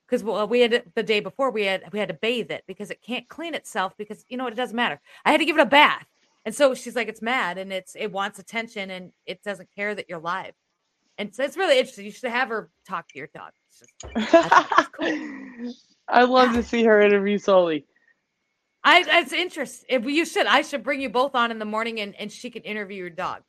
[0.07, 2.91] because well, we had the day before we had we had to bathe it because
[2.91, 5.61] it can't clean itself because you know it doesn't matter i had to give it
[5.61, 6.05] a bath
[6.45, 9.95] and so she's like, it's mad and it's it wants attention and it doesn't care
[9.95, 10.53] that you're live.
[11.17, 12.05] And so it's really interesting.
[12.05, 13.51] You should have her talk to your dog.
[13.79, 13.93] Just,
[14.99, 17.85] it was I love to see her interview Sully.
[18.83, 19.85] I it's interesting.
[19.89, 22.49] If you should, I should bring you both on in the morning and, and she
[22.49, 23.43] can interview your dog.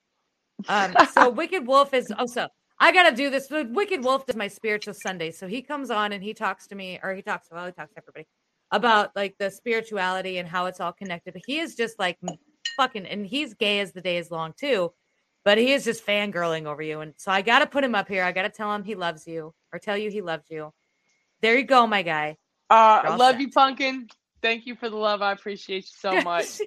[0.69, 3.49] Um, so Wicked Wolf is also I gotta do this.
[3.51, 5.31] Wicked Wolf does my spiritual Sunday.
[5.31, 7.93] So he comes on and he talks to me, or he talks well, he talks
[7.95, 8.27] to everybody
[8.71, 11.35] about like the spirituality and how it's all connected.
[11.35, 12.19] But He is just like
[12.77, 14.93] fucking and he's gay as the day is long too,
[15.45, 17.01] but he is just fangirling over you.
[17.01, 18.25] And so I gotta put him up here.
[18.25, 20.73] I gotta tell him he loves you or tell you he loves you.
[21.41, 22.37] There you go, my guy.
[22.71, 23.41] Uh, love set.
[23.41, 24.09] you, Pumpkin.
[24.45, 25.23] Thank you for the love.
[25.23, 26.61] I appreciate you so much.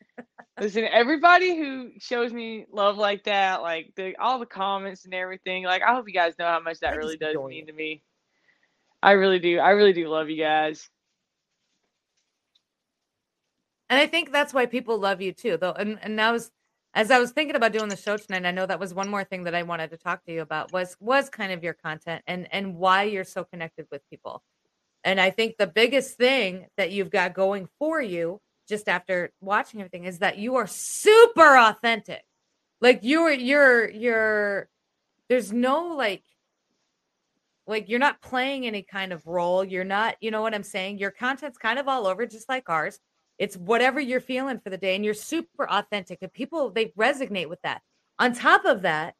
[0.60, 5.64] Listen, everybody who shows me love like that, like the all the comments and everything,
[5.64, 7.66] like I hope you guys know how much that I really does mean you.
[7.66, 8.02] to me.
[9.02, 9.58] I really do.
[9.58, 10.88] I really do love you guys.
[13.90, 15.72] And I think that's why people love you too, though.
[15.72, 16.50] And and that was
[16.94, 19.24] as I was thinking about doing the show tonight, I know that was one more
[19.24, 22.22] thing that I wanted to talk to you about was was kind of your content
[22.26, 24.42] and and why you're so connected with people.
[25.08, 29.80] And I think the biggest thing that you've got going for you just after watching
[29.80, 32.22] everything is that you are super authentic.
[32.82, 34.68] Like you're you're you're
[35.30, 36.24] there's no like
[37.66, 39.64] like you're not playing any kind of role.
[39.64, 40.98] You're not, you know what I'm saying?
[40.98, 43.00] Your content's kind of all over just like ours.
[43.38, 47.48] It's whatever you're feeling for the day and you're super authentic and people they resonate
[47.48, 47.80] with that.
[48.18, 49.14] On top of that,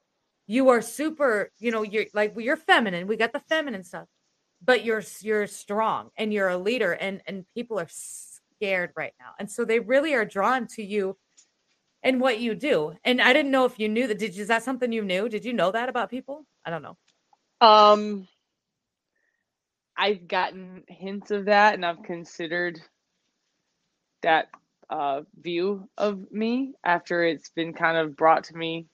[0.46, 3.06] you are super, you know, you're like you're feminine.
[3.06, 4.06] We got the feminine stuff.
[4.64, 9.30] But you're you're strong and you're a leader and and people are scared right now.
[9.38, 11.16] And so they really are drawn to you
[12.02, 12.94] and what you do.
[13.04, 14.18] And I didn't know if you knew that.
[14.18, 15.28] Did you, is that something you knew?
[15.28, 16.44] Did you know that about people?
[16.64, 16.96] I don't know.
[17.60, 18.28] Um,
[19.96, 22.80] I've gotten hints of that, and I've considered
[24.22, 24.48] that
[24.90, 28.86] uh, view of me after it's been kind of brought to me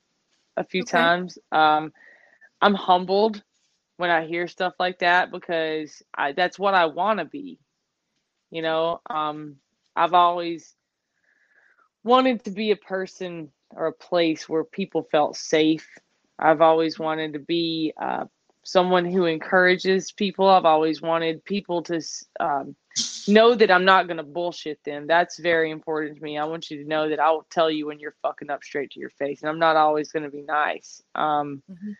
[0.56, 0.90] a few Okay.
[0.90, 1.38] times.
[1.52, 1.92] Um,
[2.60, 3.42] I'm humbled
[3.96, 7.58] when I hear stuff like that because I, that's what I want to be.
[8.50, 9.56] You know, um,
[9.96, 10.74] I've always
[12.04, 15.88] wanted to be a person or a place where people felt safe.
[16.38, 18.26] I've always wanted to be uh,
[18.64, 20.48] someone who encourages people.
[20.48, 22.00] I've always wanted people to
[22.40, 22.76] um,
[23.26, 25.06] know that I'm not going to bullshit them.
[25.06, 26.38] That's very important to me.
[26.38, 28.90] I want you to know that I will tell you when you're fucking up straight
[28.92, 31.02] to your face, and I'm not always going to be nice.
[31.14, 31.96] Um, Mhm.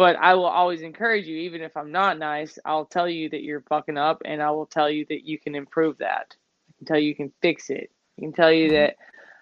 [0.00, 2.58] But I will always encourage you, even if I'm not nice.
[2.64, 5.54] I'll tell you that you're fucking up, and I will tell you that you can
[5.54, 6.34] improve that.
[6.70, 7.90] I can tell you you can fix it.
[8.16, 8.72] I can tell you Mhm.
[8.72, 8.96] that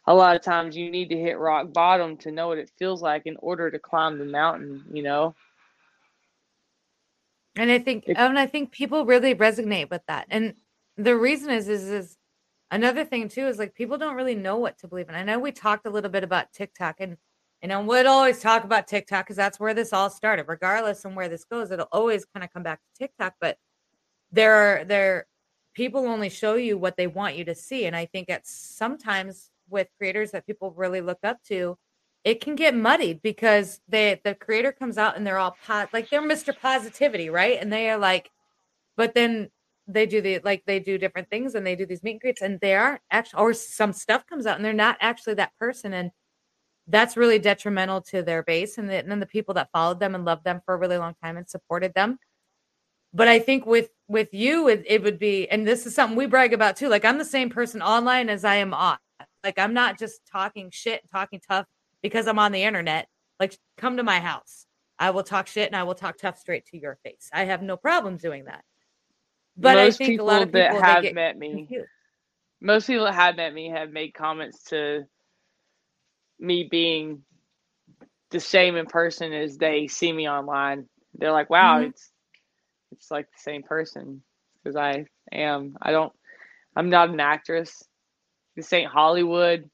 [0.09, 3.01] a lot of times you need to hit rock bottom to know what it feels
[3.01, 4.85] like in order to climb the mountain.
[4.93, 5.37] You know.
[7.55, 10.27] And I think It- and I think people really resonate with that.
[10.29, 10.57] And
[10.97, 12.19] the reason is is is
[12.73, 15.15] another thing too is like people don't really know what to believe in.
[15.15, 17.17] I know we talked a little bit about TikTok and
[17.63, 20.47] and I would always talk about TikTok because that's where this all started.
[20.49, 23.35] Regardless on where this goes, it'll always kind of come back to TikTok.
[23.41, 23.59] But
[24.31, 25.27] there are there
[25.75, 27.87] people only show you what they want you to see.
[27.87, 31.77] And I think it's sometimes with creators that people really look up to,
[32.25, 36.11] it can get muddied because they the creator comes out and they're all pot like
[36.11, 36.59] they're Mr.
[36.59, 37.59] Positivity, right?
[37.61, 38.31] And they are like,
[38.97, 39.51] but then
[39.89, 42.43] they do the like they do different things and they do these meet and greets
[42.43, 45.95] and they aren't actually or some stuff comes out and they're not actually that person
[45.95, 46.11] and
[46.89, 50.15] that's really detrimental to their base and, the, and then the people that followed them
[50.15, 52.19] and loved them for a really long time and supported them.
[53.15, 56.27] But i think with with you it, it would be and this is something we
[56.27, 58.99] brag about too like i'm the same person online as i am off
[59.43, 61.67] like i'm not just talking shit and talking tough
[62.03, 63.09] because i'm on the internet.
[63.41, 64.67] Like come to my house.
[64.99, 67.31] I will talk shit and i will talk tough straight to your face.
[67.33, 68.65] I have no problem doing that.
[69.57, 71.89] But Most i think a lot of people they have met me, confused.
[72.61, 75.07] most people that have met me have made comments to
[76.39, 77.23] me being
[78.31, 80.87] the same in person as they see me online.
[81.15, 81.83] They're like, "Wow, Mhm.
[81.83, 82.13] it's
[82.93, 84.23] it's like the same person."
[84.63, 85.77] Because I am.
[85.83, 86.13] I don't.
[86.77, 87.83] I'm not an actress.
[88.57, 89.69] This ain't Hollywood.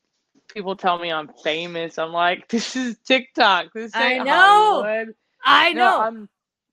[0.54, 1.98] People tell me I'm famous.
[1.98, 3.72] I'm like, this is TikTok.
[3.74, 4.90] This I know.
[4.96, 5.14] Hollywood.
[5.44, 6.28] i No, know.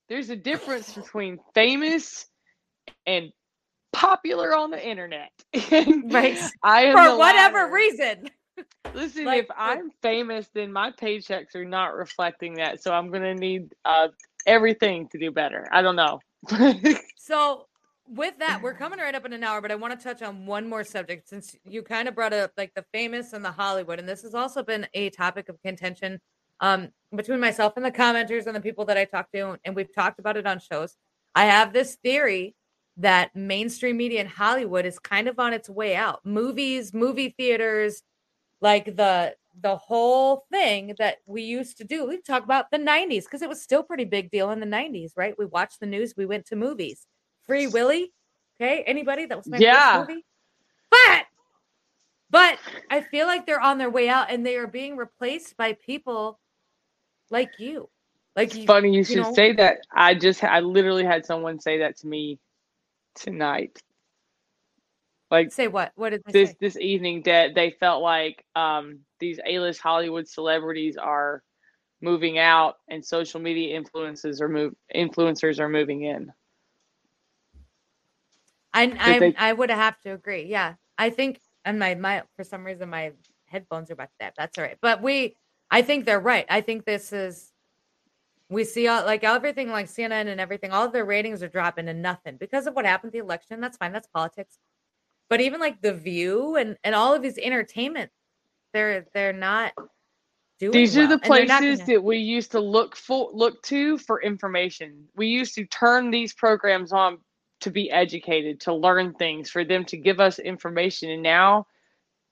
[0.09, 2.27] There's a difference between famous
[2.87, 3.31] and
[3.93, 5.31] popular on the internet.
[6.01, 6.51] Right.
[6.63, 7.71] I am for whatever latter.
[7.71, 8.29] reason
[8.93, 12.83] Listen, Like, if I'm famous, then my paychecks are not reflecting that.
[12.83, 14.09] So I'm gonna need uh,
[14.45, 15.67] everything to do better.
[15.71, 16.19] I don't know.
[17.17, 17.67] So
[18.07, 20.45] with that, we're coming right up in an hour, but I want to touch on
[20.45, 23.99] one more subject since you kind of brought up like the famous and the Hollywood,
[23.99, 26.19] and this has also been a topic of contention
[26.59, 29.93] um, between myself and the commenters and the people that I talk to, and we've
[29.93, 30.97] talked about it on shows.
[31.35, 32.55] I have this theory
[32.97, 36.25] that mainstream media in Hollywood is kind of on its way out.
[36.25, 38.03] Movies, movie theaters,
[38.61, 42.07] like the the whole thing that we used to do.
[42.07, 45.11] We talk about the 90s because it was still pretty big deal in the 90s,
[45.17, 45.35] right?
[45.37, 47.05] We watched the news, we went to movies.
[47.45, 48.13] Free Willy,
[48.59, 48.83] okay?
[48.83, 49.25] Anybody?
[49.25, 49.97] That was my Yeah.
[49.97, 50.25] first movie.
[50.89, 51.25] But
[52.29, 52.59] but
[52.89, 56.39] I feel like they're on their way out and they are being replaced by people
[57.29, 57.89] like you.
[58.37, 59.79] Like you, Funny you should know- say that.
[59.93, 62.39] I just I literally had someone say that to me
[63.15, 63.77] tonight.
[65.31, 65.93] Like Say what?
[65.95, 66.57] What did they this say?
[66.59, 71.41] this evening that they felt like um, these A-list Hollywood celebrities are
[72.01, 76.33] moving out and social media influences are move influencers are moving in.
[78.73, 80.43] I I, they- I would have to agree.
[80.43, 83.13] Yeah, I think, and my my for some reason my
[83.45, 84.31] headphones are back there.
[84.37, 84.77] That's all right.
[84.81, 85.35] But we,
[85.69, 86.45] I think they're right.
[86.49, 87.51] I think this is.
[88.49, 90.71] We see all like everything like CNN and everything.
[90.71, 93.61] All of their ratings are dropping to nothing because of what happened at the election.
[93.61, 93.93] That's fine.
[93.93, 94.57] That's politics.
[95.31, 98.11] But even like the View and and all of these entertainment,
[98.73, 99.71] they're they're not
[100.59, 100.73] doing.
[100.73, 103.63] These are well, the they're not places gonna- that we used to look for look
[103.63, 105.07] to for information.
[105.15, 107.19] We used to turn these programs on
[107.61, 111.09] to be educated, to learn things, for them to give us information.
[111.09, 111.65] And now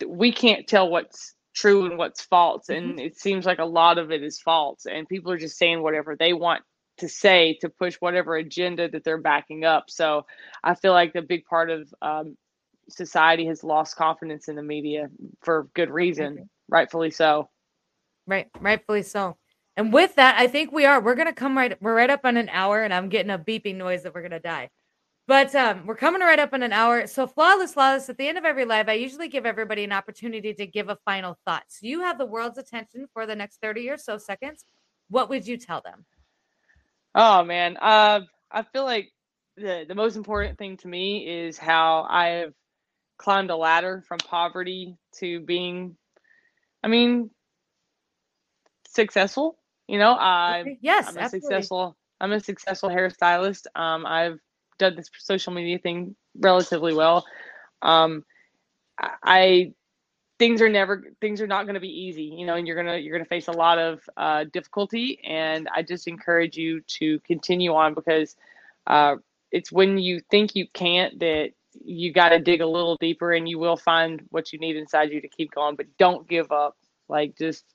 [0.05, 2.67] we can't tell what's true and what's false.
[2.67, 2.89] Mm-hmm.
[2.89, 4.85] And it seems like a lot of it is false.
[4.85, 6.63] And people are just saying whatever they want
[6.97, 9.89] to say to push whatever agenda that they're backing up.
[9.89, 10.25] So
[10.65, 12.35] I feel like a big part of um,
[12.89, 15.09] society has lost confidence in the media
[15.41, 17.49] for good reason, rightfully so.
[18.27, 19.37] Right, rightfully so.
[19.77, 20.99] And with that, I think we are.
[20.99, 21.81] We're gonna come right.
[21.81, 24.39] We're right up on an hour, and I'm getting a beeping noise that we're gonna
[24.39, 24.69] die.
[25.25, 27.05] But um, we're coming right up on an hour.
[27.07, 28.09] So flawless, flawless.
[28.09, 30.97] At the end of every live, I usually give everybody an opportunity to give a
[31.05, 31.63] final thought.
[31.67, 34.65] So you have the world's attention for the next thirty or so seconds.
[35.09, 36.05] What would you tell them?
[37.15, 38.21] Oh man, uh,
[38.51, 39.11] I feel like
[39.55, 42.53] the the most important thing to me is how I have
[43.19, 45.95] climbed a ladder from poverty to being,
[46.83, 47.29] I mean,
[48.87, 49.57] successful.
[49.87, 51.49] You know, I Okay, Yes, I'm a absolutely.
[51.49, 53.67] successful I'm a successful hairstylist.
[53.75, 54.39] Um, I've
[54.79, 57.25] done this social media thing relatively well.
[57.81, 58.25] Um,
[58.99, 59.73] I, I
[60.39, 62.97] things are never things are not going to be easy, you know, and you're gonna
[62.97, 65.19] you're gonna face a lot of uh, difficulty.
[65.25, 68.35] And I just encourage you to continue on because
[68.87, 69.17] uh,
[69.51, 73.47] it's when you think you can't that you got to dig a little deeper, and
[73.47, 75.75] you will find what you need inside you to keep going.
[75.75, 76.77] But don't give up.
[77.07, 77.65] Like just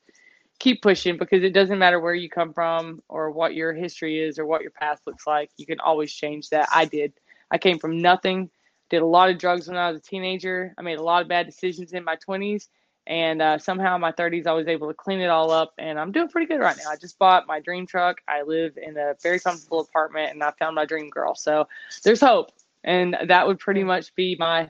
[0.58, 4.38] keep pushing because it doesn't matter where you come from or what your history is
[4.38, 5.50] or what your past looks like.
[5.56, 6.68] You can always change that.
[6.72, 7.12] I did.
[7.50, 8.50] I came from nothing,
[8.90, 10.74] did a lot of drugs when I was a teenager.
[10.78, 12.68] I made a lot of bad decisions in my 20s.
[13.06, 15.74] And uh, somehow in my 30s, I was able to clean it all up.
[15.76, 16.90] And I'm doing pretty good right now.
[16.90, 18.22] I just bought my dream truck.
[18.26, 21.34] I live in a very comfortable apartment and I found my dream girl.
[21.34, 21.68] So
[22.02, 22.50] there's hope.
[22.84, 24.68] And that would pretty much be my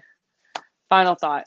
[0.88, 1.44] final thought.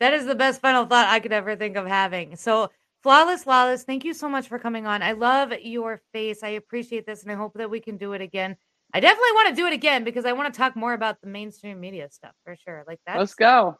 [0.00, 2.36] That is the best final thought I could ever think of having.
[2.36, 2.70] So,
[3.02, 3.84] flawless, flawless.
[3.84, 5.02] Thank you so much for coming on.
[5.02, 6.42] I love your face.
[6.42, 8.56] I appreciate this, and I hope that we can do it again.
[8.92, 11.26] I definitely want to do it again because I want to talk more about the
[11.28, 12.84] mainstream media stuff for sure.
[12.86, 13.18] Like that.
[13.18, 13.78] Let's go.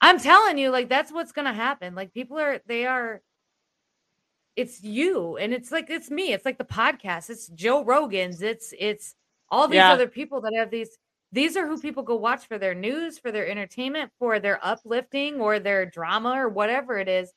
[0.00, 1.94] I'm telling you, like that's what's gonna happen.
[1.94, 3.22] Like people are, they are.
[4.56, 6.32] It's you, and it's like it's me.
[6.32, 7.30] It's like the podcast.
[7.30, 8.42] It's Joe Rogan's.
[8.42, 9.14] It's it's
[9.48, 9.92] all these Yeah.
[9.92, 10.98] other people that have these
[11.32, 15.40] these are who people go watch for their news, for their entertainment, for their uplifting
[15.40, 17.32] or their drama or whatever it is.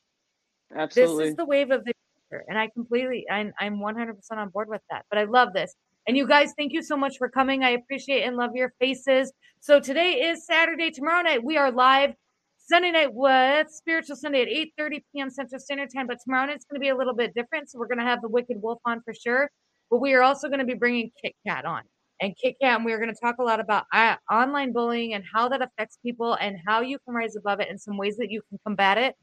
[0.74, 1.24] Absolutely.
[1.24, 1.94] This is the wave of the
[2.30, 2.44] future.
[2.48, 5.06] And I completely, I'm, I'm 100% on board with that.
[5.08, 5.74] But I love this.
[6.06, 7.64] And you guys, thank you so much for coming.
[7.64, 9.32] I appreciate and love your faces.
[9.60, 10.90] So today is Saturday.
[10.90, 12.12] Tomorrow night, we are live.
[12.58, 15.30] Sunday night was Spiritual Sunday at 8 30 p.m.
[15.30, 16.06] Central Standard Time.
[16.06, 17.70] But tomorrow night's going to be a little bit different.
[17.70, 19.50] So we're going to have the Wicked Wolf on for sure.
[19.90, 21.82] But we are also going to be bringing Kit Kat on
[22.20, 25.24] and Kit Kat, and we're going to talk a lot about uh, online bullying and
[25.32, 28.30] how that affects people and how you can rise above it and some ways that
[28.30, 29.14] you can combat it.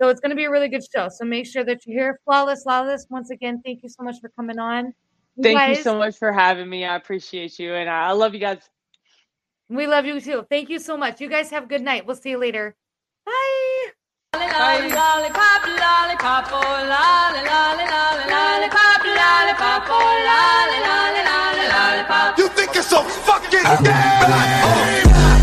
[0.00, 1.08] So it's going to be a really good show.
[1.08, 2.20] So make sure that you're here.
[2.24, 3.06] Flawless, flawless.
[3.08, 4.92] Once again, thank you so much for coming on.
[5.36, 6.84] You Thank you so much for having me.
[6.84, 7.74] I appreciate you.
[7.74, 8.68] And I love you guys.
[9.68, 10.46] We love you too.
[10.48, 11.20] Thank you so much.
[11.20, 12.06] You guys have a good night.
[12.06, 12.76] We'll see you later.
[13.24, 13.32] Bye.
[14.32, 14.92] Bye.
[21.96, 22.38] Lollipop.
[22.38, 25.35] You think you're so fucking gay?